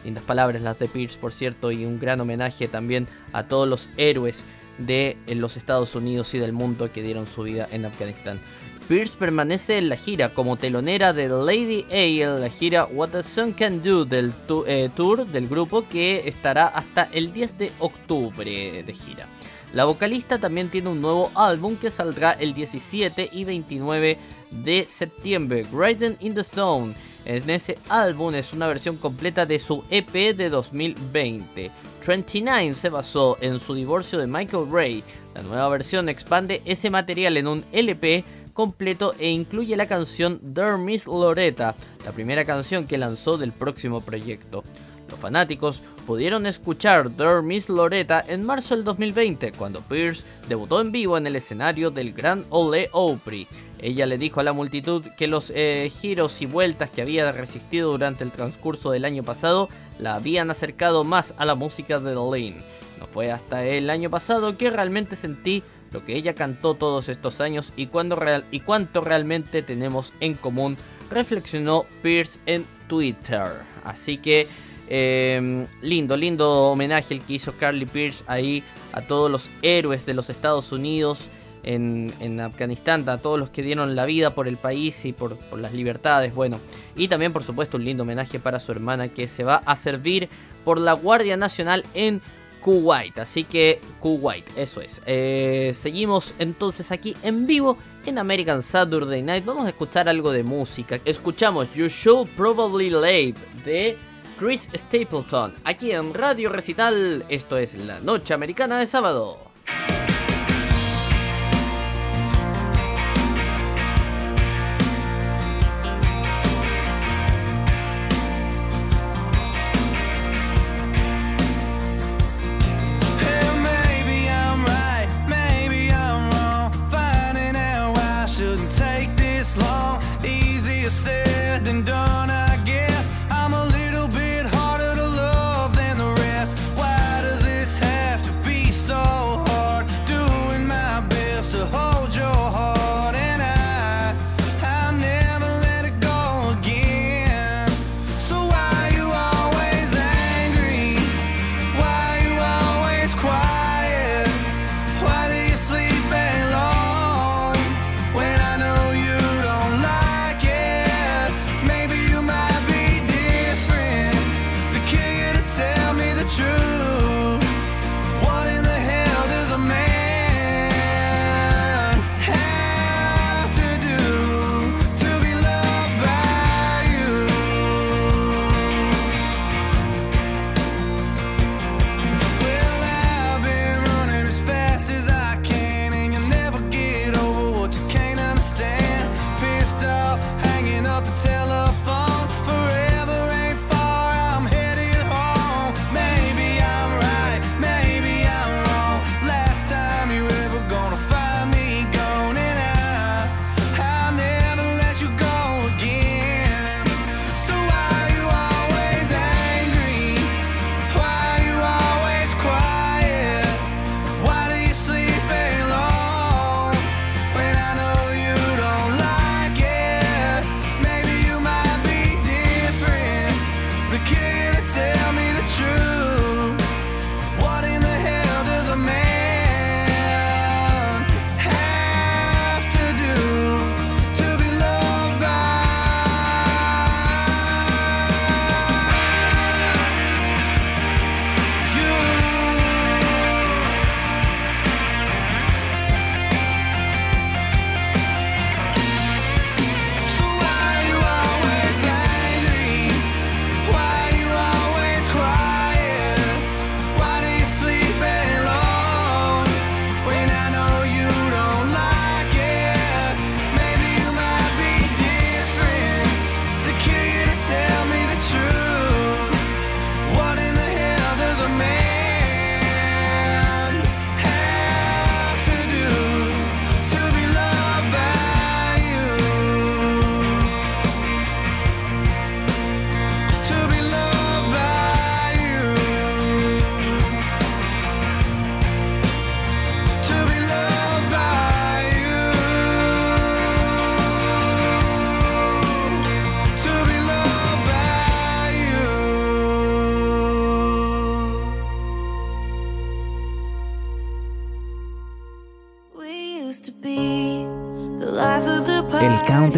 Lindas 0.04 0.24
palabras 0.24 0.62
las 0.62 0.78
de 0.80 0.88
Pierce, 0.88 1.18
por 1.18 1.34
cierto, 1.34 1.72
y 1.72 1.86
un 1.86 2.00
gran 2.00 2.22
homenaje 2.22 2.68
también 2.68 3.08
a 3.34 3.48
todos 3.48 3.68
los 3.68 3.90
héroes 3.98 4.44
de 4.78 5.18
los 5.28 5.58
Estados 5.58 5.96
Unidos 5.96 6.34
y 6.34 6.38
del 6.38 6.54
mundo 6.54 6.92
que 6.92 7.02
dieron 7.02 7.28
su 7.28 7.44
vida 7.44 7.68
en 7.72 7.86
Afganistán. 7.86 8.40
Pierce 8.88 9.18
permanece 9.18 9.80
en 9.80 9.90
la 9.90 9.98
gira 9.98 10.36
como 10.36 10.58
telonera 10.58 11.12
de 11.12 11.28
Lady 11.28 11.88
A 11.90 11.96
en 12.36 12.40
la 12.40 12.50
gira 12.50 12.86
What 12.86 13.10
the 13.10 13.24
Sun 13.24 13.54
Can 13.54 13.82
Do 13.82 14.06
del 14.06 14.32
eh, 14.68 14.90
tour 14.96 15.26
del 15.26 15.48
grupo 15.48 15.88
que 15.90 16.28
estará 16.28 16.68
hasta 16.68 17.10
el 17.12 17.34
10 17.34 17.58
de 17.58 17.72
octubre 17.80 18.84
de 18.84 18.94
gira. 18.94 19.26
La 19.74 19.86
vocalista 19.86 20.38
también 20.38 20.70
tiene 20.70 20.90
un 20.90 21.02
nuevo 21.02 21.32
álbum 21.34 21.76
que 21.78 21.90
saldrá 21.90 22.34
el 22.34 22.54
17 22.54 23.30
y 23.32 23.44
29 23.44 24.20
de 24.52 24.86
septiembre, 24.88 25.66
Written 25.72 26.18
in 26.20 26.36
the 26.36 26.42
Stone. 26.42 26.94
En 27.26 27.50
ese 27.50 27.80
álbum 27.90 28.36
es 28.36 28.54
una 28.54 28.68
versión 28.68 28.98
completa 28.98 29.48
de 29.48 29.58
su 29.58 29.84
EP 29.90 30.36
de 30.36 30.50
2020. 30.52 31.72
29 32.06 32.76
se 32.76 32.90
basó 32.90 33.38
en 33.42 33.60
su 33.60 33.74
divorcio 33.74 34.20
de 34.20 34.28
Michael 34.28 34.68
Ray. 34.72 35.04
La 35.34 35.42
nueva 35.42 35.70
versión 35.70 36.08
expande 36.08 36.62
ese 36.66 36.92
material 36.92 37.36
en 37.36 37.48
un 37.48 37.66
LP 37.72 38.24
completo 38.56 39.14
e 39.20 39.30
incluye 39.30 39.76
la 39.76 39.86
canción 39.86 40.40
Der 40.42 40.80
Miss 40.80 41.06
Loretta, 41.06 41.76
la 42.04 42.12
primera 42.14 42.46
canción 42.46 42.88
que 42.88 42.98
lanzó 42.98 43.38
del 43.38 43.52
próximo 43.52 44.02
proyecto. 44.02 44.64
Los 45.10 45.20
fanáticos 45.20 45.84
pudieron 46.08 46.48
escuchar 46.48 47.12
Der 47.12 47.44
Miss 47.44 47.70
Loretta 47.70 48.24
en 48.28 48.44
marzo 48.44 48.76
del 48.76 48.86
2020, 48.86 49.52
cuando 49.52 49.82
Pierce 49.82 50.24
debutó 50.48 50.82
en 50.82 50.92
vivo 50.92 51.18
en 51.18 51.28
el 51.28 51.36
escenario 51.36 51.92
del 51.92 52.14
Grand 52.14 52.46
Ole 52.50 52.90
Opry. 52.94 53.46
Ella 53.78 54.06
le 54.06 54.18
dijo 54.18 54.40
a 54.40 54.44
la 54.44 54.54
multitud 54.54 55.04
que 55.18 55.28
los 55.28 55.52
eh, 55.54 55.92
giros 56.02 56.42
y 56.42 56.46
vueltas 56.46 56.90
que 56.90 57.02
había 57.02 57.32
resistido 57.34 57.92
durante 57.92 58.24
el 58.24 58.32
transcurso 58.32 58.90
del 58.90 59.06
año 59.06 59.22
pasado 59.22 59.68
la 60.00 60.16
habían 60.16 60.50
acercado 60.50 61.04
más 61.04 61.34
a 61.38 61.46
la 61.46 61.56
música 61.56 62.00
de 62.00 62.16
Lane. 62.16 62.64
No 63.00 63.08
fue 63.08 63.32
hasta 63.32 63.66
el 63.66 63.90
año 63.90 64.10
pasado 64.10 64.58
que 64.58 64.70
realmente 64.70 65.18
sentí 65.18 65.62
lo 65.96 66.04
que 66.04 66.18
ella 66.18 66.36
cantó 66.36 66.74
todos 66.74 67.08
estos 67.08 67.40
años 67.40 67.72
y, 67.78 67.88
real, 67.88 68.44
y 68.52 68.60
cuánto 68.60 69.00
realmente 69.00 69.62
tenemos 69.62 70.12
en 70.20 70.34
común, 70.34 70.76
reflexionó 71.10 71.86
Pierce 72.04 72.38
en 72.46 72.66
Twitter. 72.90 73.48
Así 73.86 74.18
que 74.18 74.46
em, 74.90 75.66
lindo, 75.82 76.18
lindo 76.18 76.64
homenaje 76.64 77.14
el 77.14 77.22
que 77.22 77.36
hizo 77.36 77.54
Carly 77.54 77.86
Pierce 77.86 78.26
ahí 78.28 78.62
a 78.92 79.02
todos 79.04 79.32
los 79.32 79.50
héroes 79.62 80.06
de 80.06 80.14
los 80.14 80.30
Estados 80.30 80.74
Unidos 80.74 81.30
en, 81.64 82.40
Afganistán, 82.42 83.08
a 83.08 83.18
todos 83.20 83.40
los 83.40 83.50
que 83.50 83.64
dieron 83.64 83.96
la 83.96 84.06
vida 84.06 84.36
por 84.36 84.50
el 84.50 84.58
país 84.58 85.06
y 85.06 85.14
por, 85.14 85.38
por, 85.38 85.60
las 85.60 85.72
libertades. 85.72 86.36
Bueno, 86.36 86.60
y 86.98 87.08
también 87.08 87.32
por 87.32 87.44
supuesto 87.44 87.78
un 87.78 87.86
lindo 87.86 88.04
homenaje 88.04 88.38
para 88.38 88.60
su 88.60 88.74
hermana 88.74 89.08
que 89.08 89.30
se 89.30 89.46
va 89.46 89.62
a 89.66 89.78
servir 89.78 90.28
por 90.66 90.78
la 90.78 90.92
Guardia 90.92 91.38
Nacional 91.38 91.86
en 91.94 92.22
Kuwait. 92.62 93.18
Así 93.20 93.44
que 93.44 93.80
Kuwait, 94.00 94.46
eso 94.58 94.82
es. 94.82 95.02
Eh, 95.06 95.72
seguimos 95.74 96.34
entonces 96.40 96.92
aquí 96.92 97.16
en 97.24 97.48
vivo 97.48 97.78
en 98.06 98.18
American 98.18 98.62
Saturday 98.62 99.22
Night. 99.22 99.46
Vamos 99.46 99.66
a 99.66 99.70
escuchar 99.70 100.10
algo 100.10 100.32
de 100.32 100.44
música. 100.44 101.00
Escuchamos 101.06 101.74
You 101.74 101.88
Should 101.88 102.30
Probably 102.36 102.90
Live 102.90 103.36
de 103.64 103.98
Chris 104.40 104.70
Stapleton. 104.74 105.54
Aquí 105.64 105.92
en 105.92 106.14
Radio 106.14 106.50
Recital. 106.50 107.26
Esto 107.30 107.58
es 107.58 107.76
la 107.76 108.00
noche 108.00 108.34
americana 108.34 108.80
de 108.80 108.88
sábado. 108.88 109.40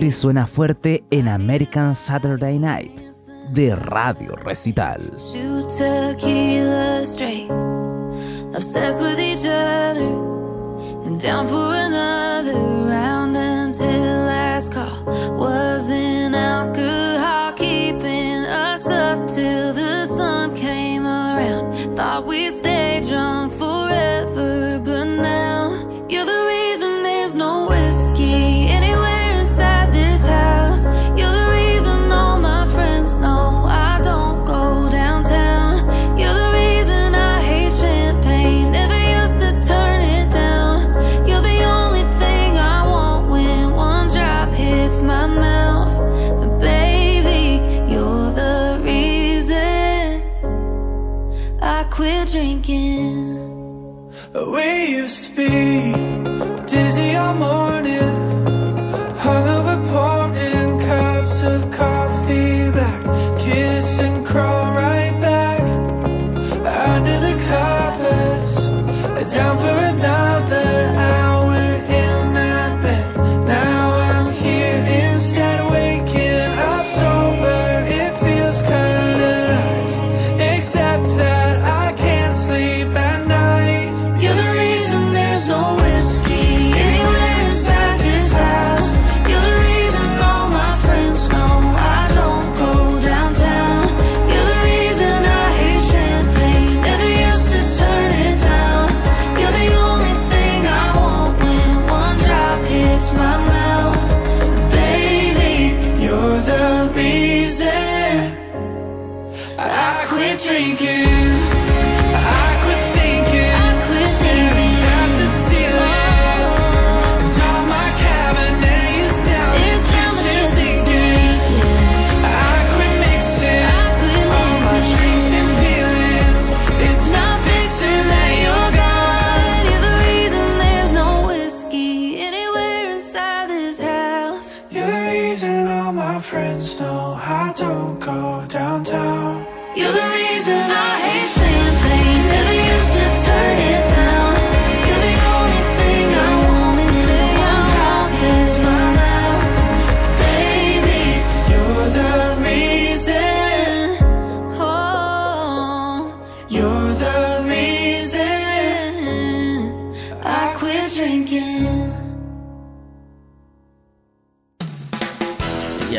Country 0.07 0.11
suena 0.11 0.47
fuerte 0.47 1.03
en 1.11 1.27
American 1.27 1.93
Saturday 1.93 2.57
Night 2.59 3.01
de 3.49 3.75
Radio 3.75 4.35
Recital. 4.35 5.01
Shoot 5.19 5.67
tequila 5.67 7.03
straight, 7.03 7.51
obsessed 8.53 9.01
with 9.01 9.19
each 9.19 9.45
other, 9.45 10.07
and 11.05 11.19
down 11.19 11.45
for 11.45 11.73
another 11.73 12.53
round 12.87 13.35
until 13.35 14.25
last 14.27 14.71
call. 14.73 15.03
Wasn't 15.37 16.35
alcohol 16.35 17.53
keeping 17.53 18.45
us 18.45 18.87
up 18.87 19.27
till 19.27 19.73
the 19.73 20.05
sun 20.05 20.55
came 20.55 21.05
around? 21.05 21.97
Thought 21.97 22.25
we'd 22.25 22.53
stay 22.53 22.76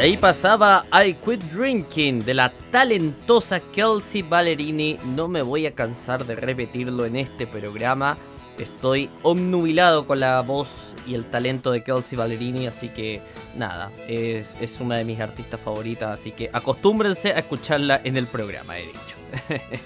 ahí 0.09 0.17
pasaba 0.17 0.87
I 0.91 1.13
Quit 1.23 1.43
Drinking 1.53 2.21
de 2.21 2.33
la 2.33 2.51
talentosa 2.71 3.61
Kelsey 3.61 4.23
Ballerini. 4.23 4.97
No 5.05 5.29
me 5.29 5.43
voy 5.43 5.67
a 5.67 5.75
cansar 5.75 6.25
de 6.25 6.35
repetirlo 6.35 7.05
en 7.05 7.17
este 7.17 7.47
programa. 7.47 8.17
Estoy 8.57 9.11
omnubilado 9.23 10.07
con 10.07 10.21
la 10.21 10.41
voz 10.41 10.95
y 11.07 11.15
el 11.15 11.27
talento 11.27 11.71
de 11.73 11.85
Kelsey 11.85 12.17
Ballerini, 12.17 12.67
así 12.67 12.89
que 12.89 13.21
nada, 13.55 13.91
es, 14.09 14.57
es 14.63 14.81
una 14.81 14.97
de 14.97 15.05
mis 15.05 15.21
artistas 15.21 15.61
favoritas, 15.61 16.19
así 16.19 16.33
que 16.33 16.49
acostúmbrense 16.55 17.33
a 17.33 17.41
escucharla 17.41 18.01
en 18.03 18.17
el 18.17 18.27
programa, 18.27 18.79
he 18.79 18.87
dicho. 18.87 19.69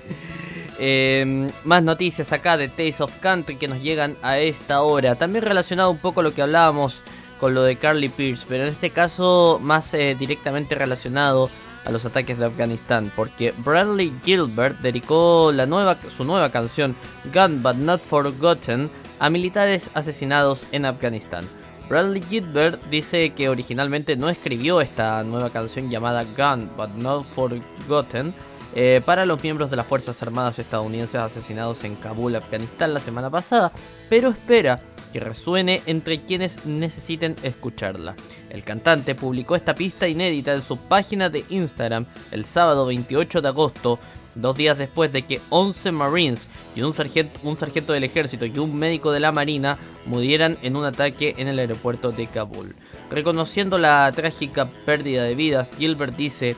Eh, 0.85 1.49
más 1.65 1.83
noticias 1.83 2.33
acá 2.33 2.57
de 2.57 2.67
Taste 2.67 3.05
of 3.05 3.15
Country 3.21 3.57
que 3.57 3.69
nos 3.69 3.83
llegan 3.83 4.17
a 4.23 4.39
esta 4.39 4.83
hora. 4.83 5.15
También 5.15 5.45
relacionado 5.45 5.91
un 5.91 5.99
poco 5.99 6.21
a 6.21 6.23
lo 6.25 6.35
que 6.35 6.43
hablábamos 6.43 7.03
con 7.43 7.55
lo 7.55 7.65
de 7.65 7.75
Carly 7.75 8.09
Pierce, 8.09 8.47
pero 8.49 8.63
en 8.63 8.69
este 8.69 8.91
caso 8.91 9.59
más 9.61 9.93
eh, 9.95 10.15
directamente 10.17 10.77
relacionado 10.77 11.51
a 11.85 11.91
los 11.91 12.07
ataques 12.07 12.39
de 12.39 12.47
Afganistán, 12.47 13.11
porque 13.17 13.53
Bradley 13.65 14.13
Gilbert 14.25 14.79
dedicó 14.79 15.51
la 15.53 15.67
nueva, 15.67 15.97
su 16.17 16.23
nueva 16.23 16.51
canción 16.51 16.95
Gun 17.35 17.61
But 17.61 17.75
Not 17.79 18.01
Forgotten 18.01 18.89
a 19.19 19.29
militares 19.29 19.91
asesinados 19.95 20.69
en 20.71 20.85
Afganistán. 20.87 21.45
Bradley 21.89 22.23
Gilbert 22.23 22.81
dice 22.91 23.31
que 23.31 23.49
originalmente 23.49 24.15
no 24.15 24.29
escribió 24.29 24.81
esta 24.81 25.25
nueva 25.25 25.51
canción 25.51 25.91
llamada 25.91 26.23
Gun 26.23 26.71
But 26.77 26.91
Not 26.91 27.27
Forgotten 27.27 28.33
eh, 28.77 29.03
para 29.05 29.27
los 29.27 29.43
miembros 29.43 29.69
de 29.69 29.79
las 29.79 29.87
Fuerzas 29.87 30.23
Armadas 30.23 30.61
estadounidenses 30.61 31.17
asesinados 31.17 31.83
en 31.83 31.97
Kabul, 31.97 32.37
Afganistán 32.37 32.95
la 32.95 33.01
semana 33.01 33.31
pasada, 33.31 33.73
pero 34.09 34.29
espera 34.29 34.79
que 35.13 35.21
resuene 35.21 35.83
entre 35.87 36.19
quienes 36.19 36.67
necesiten 36.67 37.37
escucharla. 37.43 38.17
El 38.51 38.65
cantante 38.65 39.15
publicó 39.15 39.55
esta 39.55 39.75
pista 39.75 40.09
inédita 40.09 40.53
en 40.55 40.63
su 40.63 40.77
página 40.77 41.29
de 41.29 41.45
Instagram 41.51 42.07
el 42.31 42.45
sábado 42.45 42.87
28 42.87 43.41
de 43.41 43.49
agosto, 43.49 43.99
dos 44.35 44.57
días 44.57 44.79
después 44.79 45.13
de 45.13 45.23
que 45.23 45.41
11 45.51 45.93
Marines 45.93 46.49
y 46.75 46.83
un 46.83 46.95
sargento, 46.95 47.93
del 47.93 48.05
ejército 48.05 48.47
y 48.47 48.59
un 48.59 48.75
médico 48.75 49.13
de 49.13 49.21
la 49.21 49.33
Marina 49.33 49.79
murieran 50.07 50.59
en 50.63 50.77
un 50.77 50.85
ataque 50.85 51.35
en 51.37 51.49
el 51.49 51.59
aeropuerto 51.59 52.11
de 52.13 52.27
Kabul. 52.27 52.75
Reconociendo 53.11 53.79
la 53.79 54.11
trágica 54.13 54.71
pérdida 54.87 55.25
de 55.25 55.35
vidas, 55.35 55.71
Gilbert 55.79 56.17
dice 56.17 56.57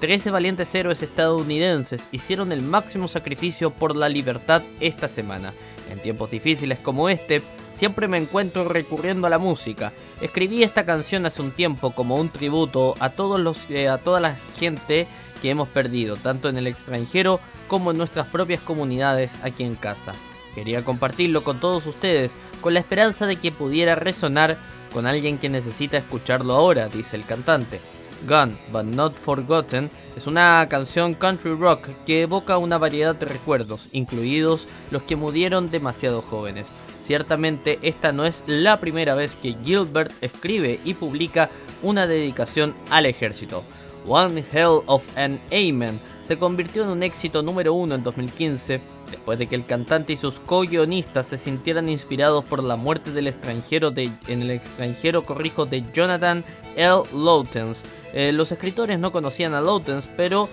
13 0.00 0.30
valientes 0.30 0.74
héroes 0.74 1.02
estadounidenses 1.02 2.08
hicieron 2.10 2.52
el 2.52 2.62
máximo 2.62 3.06
sacrificio 3.06 3.70
por 3.70 3.94
la 3.94 4.08
libertad 4.08 4.62
esta 4.80 5.08
semana. 5.08 5.52
En 5.92 5.98
tiempos 5.98 6.30
difíciles 6.30 6.78
como 6.78 7.08
este, 7.08 7.42
siempre 7.80 8.08
me 8.08 8.18
encuentro 8.18 8.68
recurriendo 8.68 9.26
a 9.26 9.30
la 9.30 9.38
música. 9.38 9.94
Escribí 10.20 10.62
esta 10.62 10.84
canción 10.84 11.24
hace 11.24 11.40
un 11.40 11.50
tiempo 11.50 11.92
como 11.92 12.16
un 12.16 12.28
tributo 12.28 12.94
a 13.00 13.08
todos 13.08 13.40
los 13.40 13.70
eh, 13.70 13.88
a 13.88 13.96
toda 13.96 14.20
la 14.20 14.36
gente 14.58 15.06
que 15.40 15.48
hemos 15.48 15.66
perdido, 15.66 16.16
tanto 16.16 16.50
en 16.50 16.58
el 16.58 16.66
extranjero 16.66 17.40
como 17.68 17.90
en 17.90 17.96
nuestras 17.96 18.26
propias 18.26 18.60
comunidades 18.60 19.32
aquí 19.42 19.64
en 19.64 19.76
casa. 19.76 20.12
Quería 20.54 20.84
compartirlo 20.84 21.42
con 21.42 21.58
todos 21.58 21.86
ustedes 21.86 22.36
con 22.60 22.74
la 22.74 22.80
esperanza 22.80 23.26
de 23.26 23.36
que 23.36 23.50
pudiera 23.50 23.94
resonar 23.94 24.58
con 24.92 25.06
alguien 25.06 25.38
que 25.38 25.48
necesita 25.48 25.96
escucharlo 25.96 26.52
ahora, 26.52 26.88
dice 26.88 27.16
el 27.16 27.24
cantante. 27.24 27.80
Gone 28.28 28.58
But 28.70 28.84
Not 28.84 29.14
Forgotten 29.14 29.90
es 30.16 30.26
una 30.26 30.66
canción 30.68 31.14
country 31.14 31.54
rock 31.54 31.88
que 32.04 32.20
evoca 32.20 32.58
una 32.58 32.76
variedad 32.76 33.14
de 33.14 33.24
recuerdos, 33.24 33.88
incluidos 33.92 34.68
los 34.90 35.02
que 35.04 35.16
murieron 35.16 35.68
demasiado 35.68 36.20
jóvenes. 36.20 36.68
Ciertamente 37.10 37.80
esta 37.82 38.12
no 38.12 38.24
es 38.24 38.44
la 38.46 38.78
primera 38.78 39.16
vez 39.16 39.34
que 39.34 39.56
Gilbert 39.64 40.12
escribe 40.20 40.78
y 40.84 40.94
publica 40.94 41.50
una 41.82 42.06
dedicación 42.06 42.72
al 42.88 43.04
ejército. 43.04 43.64
One 44.06 44.44
Hell 44.52 44.82
of 44.86 45.18
an 45.18 45.40
Amen 45.46 45.98
se 46.22 46.38
convirtió 46.38 46.84
en 46.84 46.90
un 46.90 47.02
éxito 47.02 47.42
número 47.42 47.74
uno 47.74 47.96
en 47.96 48.04
2015 48.04 48.80
Después 49.10 49.40
de 49.40 49.48
que 49.48 49.56
el 49.56 49.66
cantante 49.66 50.12
y 50.12 50.16
sus 50.16 50.38
co-guionistas 50.38 51.26
se 51.26 51.36
sintieran 51.36 51.88
inspirados 51.88 52.44
por 52.44 52.62
la 52.62 52.76
muerte 52.76 53.10
del 53.10 53.26
extranjero 53.26 53.92
en 53.96 54.42
el 54.42 54.50
extranjero 54.52 55.24
corrijo 55.24 55.66
de 55.66 55.82
Jonathan 55.92 56.44
L. 56.76 57.02
Lawtens. 57.12 57.80
Eh, 58.12 58.30
los 58.30 58.52
escritores 58.52 59.00
no 59.00 59.10
conocían 59.10 59.54
a 59.54 59.60
Lawtens, 59.60 60.08
pero 60.16 60.48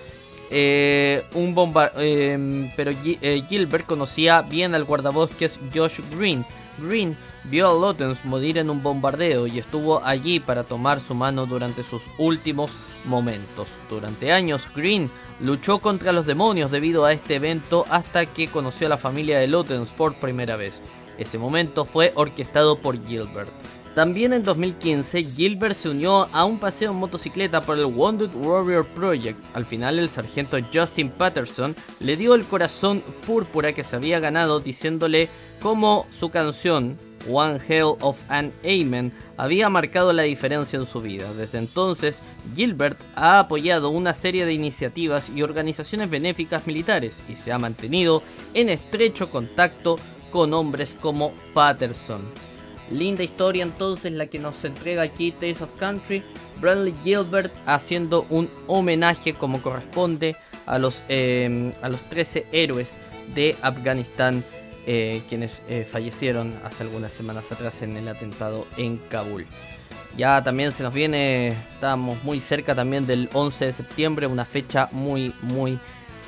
eh, 0.50 1.24
un 1.34 1.54
bomba 1.54 1.92
eh, 1.96 2.70
pero 2.76 2.90
eh, 3.04 3.42
Gilbert 3.48 3.86
conocía 3.86 4.42
bien 4.42 4.74
al 4.74 4.84
guardabosques 4.84 5.58
Josh 5.74 6.00
Green. 6.16 6.44
Green 6.78 7.16
vio 7.44 7.68
a 7.68 7.72
Lawtens 7.72 8.24
morir 8.24 8.58
en 8.58 8.70
un 8.70 8.82
bombardeo 8.82 9.46
y 9.46 9.58
estuvo 9.58 10.04
allí 10.04 10.40
para 10.40 10.64
tomar 10.64 11.00
su 11.00 11.14
mano 11.14 11.46
durante 11.46 11.82
sus 11.82 12.02
últimos 12.18 12.70
momentos. 13.04 13.68
Durante 13.88 14.32
años, 14.32 14.66
Green 14.74 15.10
luchó 15.40 15.78
contra 15.78 16.12
los 16.12 16.26
demonios 16.26 16.70
debido 16.70 17.04
a 17.04 17.12
este 17.12 17.36
evento 17.36 17.84
hasta 17.90 18.26
que 18.26 18.48
conoció 18.48 18.86
a 18.86 18.90
la 18.90 18.98
familia 18.98 19.38
de 19.38 19.48
Lawtens 19.48 19.90
por 19.90 20.14
primera 20.16 20.56
vez. 20.56 20.80
Ese 21.18 21.36
momento 21.36 21.84
fue 21.84 22.12
orquestado 22.14 22.78
por 22.78 23.04
Gilbert. 23.06 23.50
También 23.98 24.32
en 24.32 24.44
2015, 24.44 25.24
Gilbert 25.24 25.74
se 25.74 25.88
unió 25.88 26.28
a 26.32 26.44
un 26.44 26.60
paseo 26.60 26.92
en 26.92 26.98
motocicleta 26.98 27.62
por 27.62 27.76
el 27.76 27.86
Wounded 27.86 28.30
Warrior 28.32 28.86
Project. 28.86 29.36
Al 29.54 29.66
final, 29.66 29.98
el 29.98 30.08
sargento 30.08 30.56
Justin 30.72 31.10
Patterson 31.10 31.74
le 31.98 32.16
dio 32.16 32.36
el 32.36 32.44
corazón 32.44 33.02
púrpura 33.26 33.72
que 33.72 33.82
se 33.82 33.96
había 33.96 34.20
ganado 34.20 34.60
diciéndole 34.60 35.28
cómo 35.60 36.06
su 36.16 36.30
canción 36.30 36.96
One 37.28 37.58
Hell 37.68 37.96
of 38.00 38.16
an 38.28 38.52
Amen 38.62 39.12
había 39.36 39.68
marcado 39.68 40.12
la 40.12 40.22
diferencia 40.22 40.78
en 40.78 40.86
su 40.86 41.00
vida. 41.00 41.32
Desde 41.34 41.58
entonces, 41.58 42.22
Gilbert 42.54 43.00
ha 43.16 43.40
apoyado 43.40 43.90
una 43.90 44.14
serie 44.14 44.46
de 44.46 44.52
iniciativas 44.52 45.28
y 45.28 45.42
organizaciones 45.42 46.08
benéficas 46.08 46.68
militares 46.68 47.18
y 47.28 47.34
se 47.34 47.50
ha 47.50 47.58
mantenido 47.58 48.22
en 48.54 48.68
estrecho 48.68 49.28
contacto 49.28 49.96
con 50.30 50.54
hombres 50.54 50.96
como 51.00 51.32
Patterson. 51.52 52.47
Linda 52.90 53.22
historia 53.22 53.62
entonces 53.62 54.12
la 54.12 54.26
que 54.26 54.38
nos 54.38 54.64
entrega 54.64 55.02
aquí 55.02 55.32
Taste 55.32 55.64
of 55.64 55.70
Country. 55.78 56.22
Bradley 56.60 56.94
Gilbert 57.02 57.52
haciendo 57.66 58.26
un 58.30 58.50
homenaje 58.66 59.34
como 59.34 59.60
corresponde 59.62 60.36
a 60.66 60.78
los, 60.78 61.02
eh, 61.08 61.72
a 61.82 61.88
los 61.88 62.00
13 62.08 62.46
héroes 62.52 62.96
de 63.34 63.56
Afganistán 63.62 64.44
eh, 64.90 65.20
quienes 65.28 65.60
eh, 65.68 65.86
fallecieron 65.86 66.54
hace 66.64 66.82
algunas 66.82 67.12
semanas 67.12 67.52
atrás 67.52 67.82
en 67.82 67.94
el 67.98 68.08
atentado 68.08 68.66
en 68.78 68.96
Kabul. 68.96 69.46
Ya 70.16 70.42
también 70.42 70.72
se 70.72 70.82
nos 70.82 70.94
viene, 70.94 71.48
estamos 71.48 72.24
muy 72.24 72.40
cerca 72.40 72.74
también 72.74 73.06
del 73.06 73.28
11 73.34 73.66
de 73.66 73.72
septiembre, 73.74 74.26
una 74.26 74.46
fecha 74.46 74.88
muy, 74.92 75.34
muy 75.42 75.78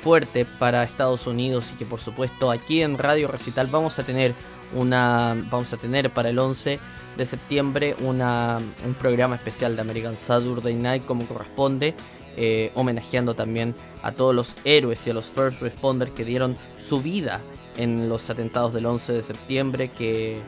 fuerte 0.03 0.45
para 0.59 0.83
Estados 0.83 1.25
Unidos 1.25 1.71
y 1.73 1.77
que 1.79 1.85
por 1.87 2.01
supuesto 2.01 2.51
aquí 2.51 2.83
en 2.83 2.99
Radio 2.99 3.27
Recital 3.29 3.65
vamos 3.65 3.97
a 3.97 4.03
tener 4.03 4.35
una 4.73 5.35
vamos 5.49 5.71
a 5.73 5.77
tener 5.77 6.09
para 6.09 6.29
el 6.29 6.39
11 6.39 6.79
de 7.17 7.25
septiembre 7.25 7.95
una, 8.01 8.59
un 8.85 8.93
programa 8.93 9.35
especial 9.35 9.75
de 9.75 9.81
American 9.81 10.15
Saturday 10.15 10.75
Night 10.75 11.05
como 11.05 11.25
corresponde, 11.25 11.93
eh, 12.37 12.71
homenajeando 12.75 13.33
también 13.33 13.75
a 14.03 14.13
todos 14.13 14.33
los 14.33 14.55
héroes 14.63 15.05
y 15.05 15.09
a 15.09 15.13
los 15.13 15.25
first 15.25 15.61
responders 15.61 16.11
que 16.11 16.25
dieron 16.25 16.55
su 16.79 17.01
vida 17.01 17.41
en 17.77 18.09
los 18.09 18.29
atentados 18.29 18.73
del 18.73 18.85
11 18.85 19.13
de 19.13 19.21
septiembre, 19.21 19.91
que, 19.91 20.39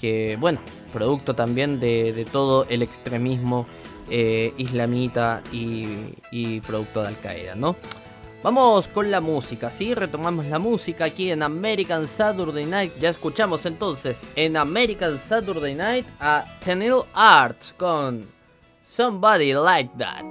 que 0.00 0.36
bueno, 0.36 0.60
producto 0.92 1.34
también 1.34 1.80
de, 1.80 2.12
de 2.12 2.24
todo 2.24 2.66
el 2.68 2.82
extremismo 2.82 3.66
eh, 4.10 4.52
islamita 4.58 5.42
y, 5.52 6.14
y 6.30 6.60
producto 6.60 7.02
de 7.02 7.08
Al 7.08 7.18
Qaeda, 7.18 7.54
¿no? 7.54 7.76
Vamos 8.44 8.88
con 8.88 9.10
la 9.10 9.22
música, 9.22 9.70
¿sí? 9.70 9.94
Retomamos 9.94 10.44
la 10.44 10.58
música 10.58 11.06
aquí 11.06 11.30
en 11.30 11.42
American 11.42 12.06
Saturday 12.06 12.66
Night. 12.66 12.92
Ya 13.00 13.08
escuchamos 13.08 13.64
entonces 13.64 14.26
en 14.36 14.58
American 14.58 15.18
Saturday 15.18 15.74
Night 15.74 16.04
a 16.20 16.44
Tenil 16.62 17.04
Art 17.14 17.56
con 17.78 18.26
Somebody 18.84 19.54
Like 19.54 19.92
That. 19.96 20.26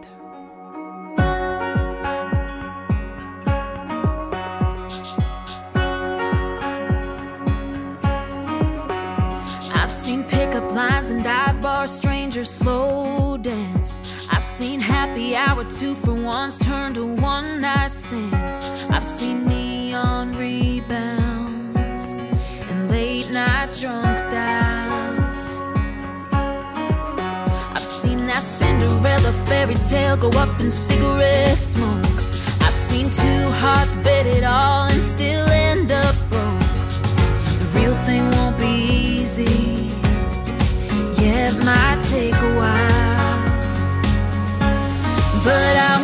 I've 9.73 9.89
seen 9.91 10.23
pickup 10.25 10.71
lines 10.71 11.09
and 11.09 11.23
dive 11.23 11.59
bar 11.63 11.87
strangers 11.87 12.51
slow 12.51 13.02
hour 15.35 15.63
two 15.65 15.95
for 15.95 16.13
ones 16.13 16.57
turn 16.59 16.93
to 16.93 17.05
one 17.05 17.61
night 17.61 17.91
stands. 17.91 18.61
I've 18.89 19.03
seen 19.03 19.45
neon 19.47 20.33
rebounds 20.37 22.05
and 22.69 22.89
late 22.89 23.29
night 23.31 23.75
drunk 23.79 24.29
dives. 24.29 25.61
I've 27.75 27.83
seen 27.83 28.27
that 28.27 28.43
Cinderella 28.43 29.31
fairy 29.47 29.75
tale 29.89 30.17
go 30.17 30.29
up 30.39 30.59
in 30.59 30.69
cigarette 30.69 31.57
smoke. 31.57 32.05
I've 32.61 32.73
seen 32.73 33.09
two 33.09 33.49
hearts 33.61 33.95
bet 33.95 34.25
it 34.25 34.43
all 34.43 34.87
and 34.87 35.01
still 35.01 35.47
end 35.47 35.91
up 35.91 36.15
broke. 36.29 36.59
The 37.59 37.79
real 37.79 37.93
thing 37.93 38.29
won't 38.31 38.57
be 38.57 38.73
easy. 39.21 39.89
Yeah, 41.21 41.51
it 41.51 41.63
might 41.63 42.01
take 42.11 42.35
a 42.35 42.55
while. 42.57 43.02
But 45.43 45.51
I 45.51 46.02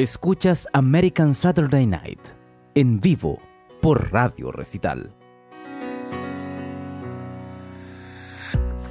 Escuchas 0.00 0.66
American 0.72 1.34
Saturday 1.34 1.84
Night 1.84 2.30
en 2.74 3.00
vivo 3.00 3.38
por 3.82 4.10
Radio 4.10 4.50
Recital. 4.50 5.14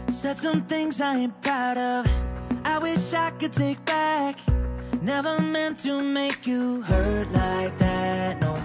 Said 0.07 0.37
some 0.37 0.61
things 0.67 1.01
I 1.01 1.21
ain't 1.21 1.41
proud 1.41 1.77
of. 1.79 2.05
I 2.63 2.77
wish 2.77 3.15
I 3.15 3.31
could 3.39 3.51
take 3.51 3.83
back. 3.85 4.37
Never 5.01 5.41
meant 5.41 5.79
to 5.79 5.99
make 5.99 6.45
you 6.45 6.83
hurt 6.83 7.31
like 7.31 7.75
that, 7.79 8.39
no. 8.39 8.55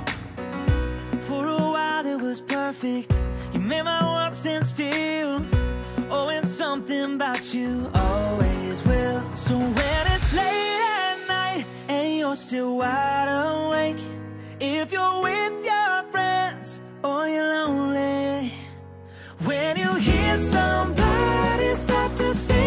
For 1.20 1.46
a 1.46 1.56
while 1.56 2.06
it 2.06 2.20
was 2.20 2.42
perfect. 2.42 3.22
You 3.54 3.60
made 3.60 3.84
my 3.84 4.28
stand 4.34 4.66
still. 4.66 5.40
Oh, 6.10 6.28
and 6.28 6.46
something 6.46 7.14
about 7.14 7.54
you 7.54 7.90
always 7.94 8.84
will. 8.84 9.34
So 9.34 9.56
when 9.56 10.12
it's 10.12 10.34
late 10.34 10.83
you're 12.34 12.40
still 12.40 12.78
wide 12.78 13.28
awake, 13.28 14.02
if 14.60 14.90
you're 14.90 15.22
with 15.22 15.64
your 15.64 16.02
friends 16.10 16.80
or 17.04 17.28
you're 17.28 17.46
lonely, 17.46 18.50
when 19.46 19.76
you 19.76 19.94
hear 19.94 20.34
somebody 20.36 21.74
start 21.76 22.16
to 22.16 22.34
say 22.34 22.63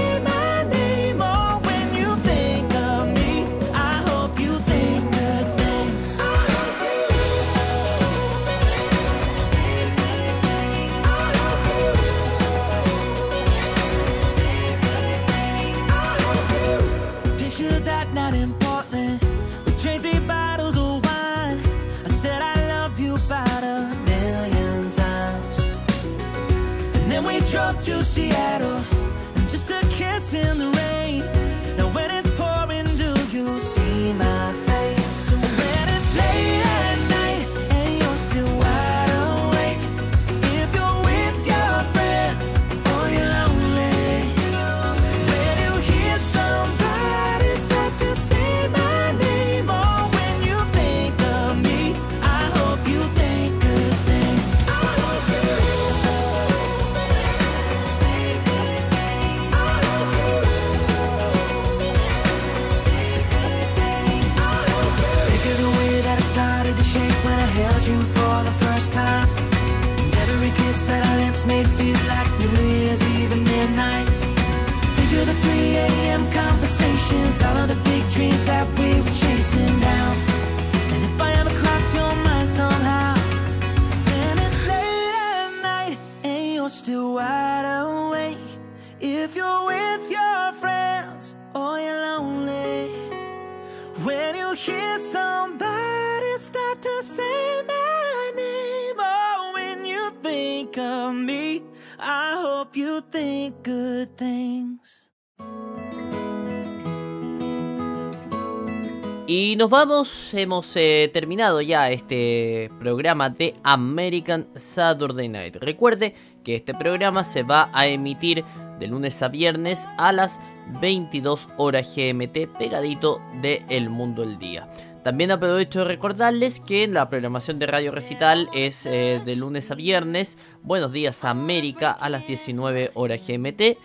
Y 109.40 109.56
nos 109.56 109.70
vamos, 109.70 110.34
hemos 110.34 110.76
eh, 110.76 111.12
terminado 111.14 111.62
ya 111.62 111.92
este 111.92 112.72
programa 112.80 113.30
de 113.30 113.54
American 113.62 114.48
Saturday 114.56 115.30
Night. 115.30 115.58
Recuerde 115.58 116.16
que 116.44 116.56
este 116.56 116.74
programa 116.74 117.24
se 117.24 117.44
va 117.44 117.70
a 117.72 117.86
emitir 117.86 118.44
de 118.80 118.88
lunes 118.88 119.22
a 119.22 119.28
viernes 119.28 119.88
a 120.00 120.12
las 120.12 120.40
22 120.82 121.50
horas 121.58 121.96
GMT, 121.96 122.58
pegadito 122.58 123.22
de 123.44 123.64
El 123.70 123.92
Mundo 123.92 124.24
el 124.24 124.40
Día. 124.40 124.72
También 125.04 125.30
aprovecho 125.30 125.82
de 125.82 125.86
recordarles 125.86 126.60
que 126.60 126.88
la 126.88 127.08
programación 127.08 127.60
de 127.60 127.68
Radio 127.68 127.92
Recital 127.92 128.50
es 128.56 128.88
eh, 128.88 129.22
de 129.24 129.36
lunes 129.36 129.70
a 129.70 129.76
viernes. 129.76 130.36
Buenos 130.64 130.92
días 130.92 131.24
América 131.24 131.92
a 131.92 132.10
las 132.10 132.26
19 132.26 132.90
horas 132.96 133.22
GMT. 133.28 133.78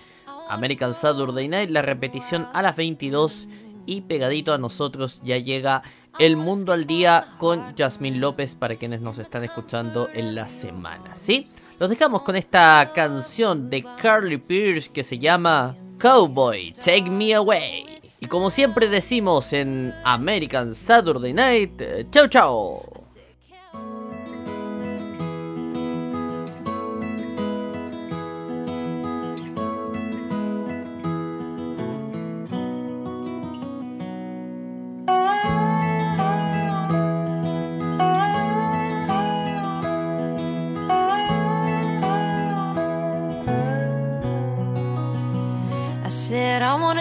American 0.48 0.94
Saturday 0.94 1.48
Night, 1.48 1.68
la 1.70 1.82
repetición 1.82 2.48
a 2.54 2.62
las 2.62 2.74
22 2.74 3.48
y 3.86 4.02
pegadito 4.02 4.52
a 4.52 4.58
nosotros 4.58 5.20
ya 5.22 5.38
llega 5.38 5.82
El 6.18 6.36
Mundo 6.36 6.72
al 6.72 6.86
Día 6.86 7.26
con 7.38 7.76
Jasmine 7.76 8.18
López 8.18 8.54
para 8.54 8.76
quienes 8.76 9.00
nos 9.00 9.18
están 9.18 9.44
escuchando 9.44 10.08
en 10.12 10.34
la 10.34 10.48
semana, 10.48 11.16
¿sí? 11.16 11.46
Los 11.78 11.90
dejamos 11.90 12.22
con 12.22 12.36
esta 12.36 12.92
canción 12.94 13.70
de 13.70 13.84
Carly 14.00 14.38
Pierce 14.38 14.90
que 14.90 15.04
se 15.04 15.18
llama 15.18 15.76
Cowboy, 15.98 16.72
Take 16.72 17.10
Me 17.10 17.34
Away. 17.34 18.00
Y 18.20 18.26
como 18.26 18.50
siempre 18.50 18.88
decimos 18.88 19.52
en 19.52 19.92
American 20.04 20.74
Saturday 20.74 21.32
Night, 21.32 21.80
eh, 21.80 22.06
chau 22.10 22.82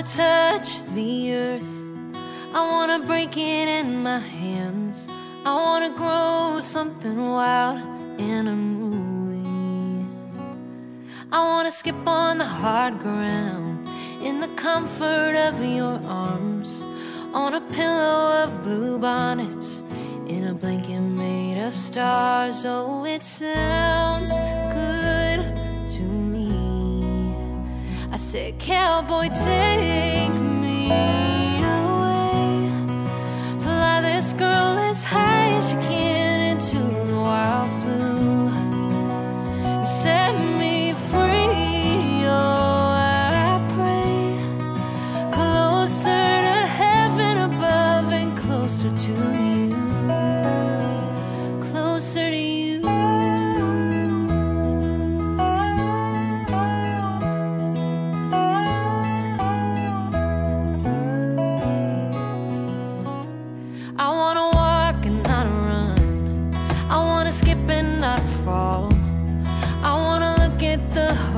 wanna 0.01 0.07
touch 0.15 0.83
the 0.95 1.33
earth. 1.33 1.73
I 2.53 2.61
wanna 2.71 3.05
break 3.05 3.37
it 3.37 3.67
in 3.67 4.01
my 4.01 4.19
hands. 4.19 5.07
I 5.45 5.53
wanna 5.53 5.91
grow 5.91 6.59
something 6.59 7.29
wild 7.29 7.77
and 8.19 8.47
unruly. 8.49 10.05
I 11.31 11.39
wanna 11.39 11.71
skip 11.71 12.07
on 12.07 12.39
the 12.39 12.45
hard 12.45 12.99
ground 12.99 13.87
in 14.23 14.39
the 14.39 14.49
comfort 14.55 15.35
of 15.35 15.63
your 15.63 15.99
arms. 16.05 16.85
On 17.33 17.53
a 17.53 17.61
pillow 17.61 18.43
of 18.43 18.63
blue 18.63 18.97
bonnets. 18.97 19.83
In 20.27 20.47
a 20.47 20.53
blanket 20.53 20.99
made 20.99 21.61
of 21.61 21.73
stars. 21.73 22.65
Oh, 22.65 23.05
it 23.05 23.23
sounds 23.23 24.31
good. 24.73 25.30
I 28.13 28.17
said, 28.17 28.59
Cowboy, 28.59 29.29
take 29.29 30.33
me 30.33 30.91
away. 31.63 32.69
Fly 33.61 34.01
this 34.01 34.33
girl 34.33 34.77
as 34.89 35.05
high 35.05 35.53
as 35.53 35.69
she 35.69 35.75
can 35.75 36.57
into 36.57 36.77
the 37.07 37.15
wild 37.15 37.80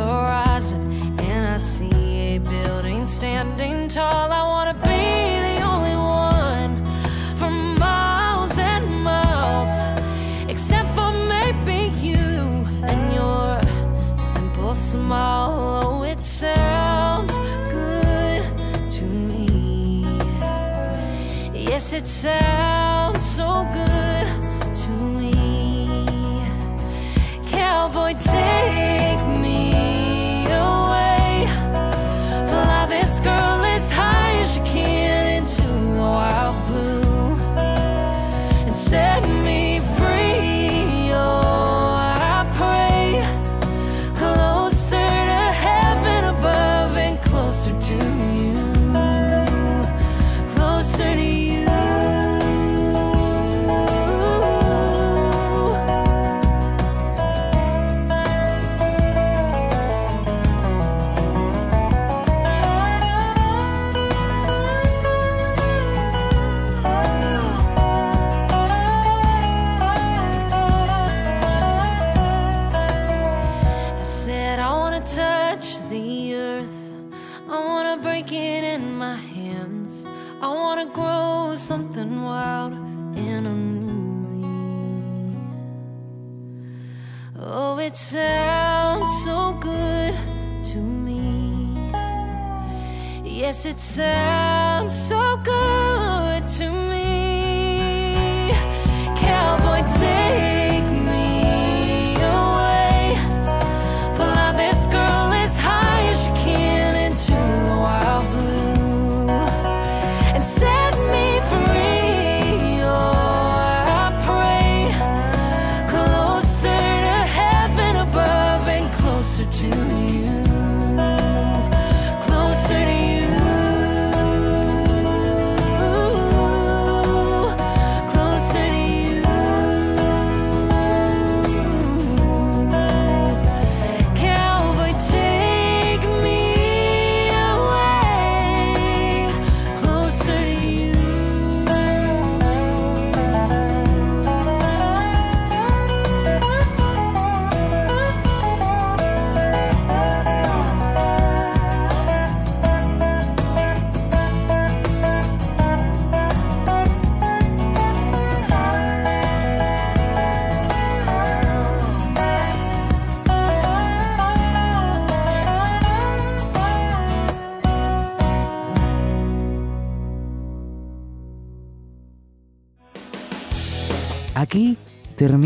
horizon 0.03 0.81
and 1.19 1.47
I 1.47 1.57
see 1.57 2.35
a 2.35 2.39
building 2.39 3.05
standing 3.05 3.87
tall. 3.87 4.31
I 4.31 4.43
want 4.53 4.67
to 4.73 4.75
be 4.87 5.05
the 5.47 5.61
only 5.71 5.95
one 5.95 6.85
for 7.35 7.49
miles 7.49 8.57
and 8.57 8.85
miles, 9.03 9.73
except 10.49 10.89
for 10.95 11.11
maybe 11.35 11.91
you 12.07 12.25
and 12.91 13.13
your 13.13 13.61
simple 14.17 14.73
smile. 14.73 15.81
Oh, 15.83 16.03
it 16.03 16.21
sounds 16.21 17.33
good 17.69 18.41
to 18.97 19.05
me. 19.05 20.03
Yes, 21.53 21.93
it 21.93 22.07
sounds. 22.07 22.52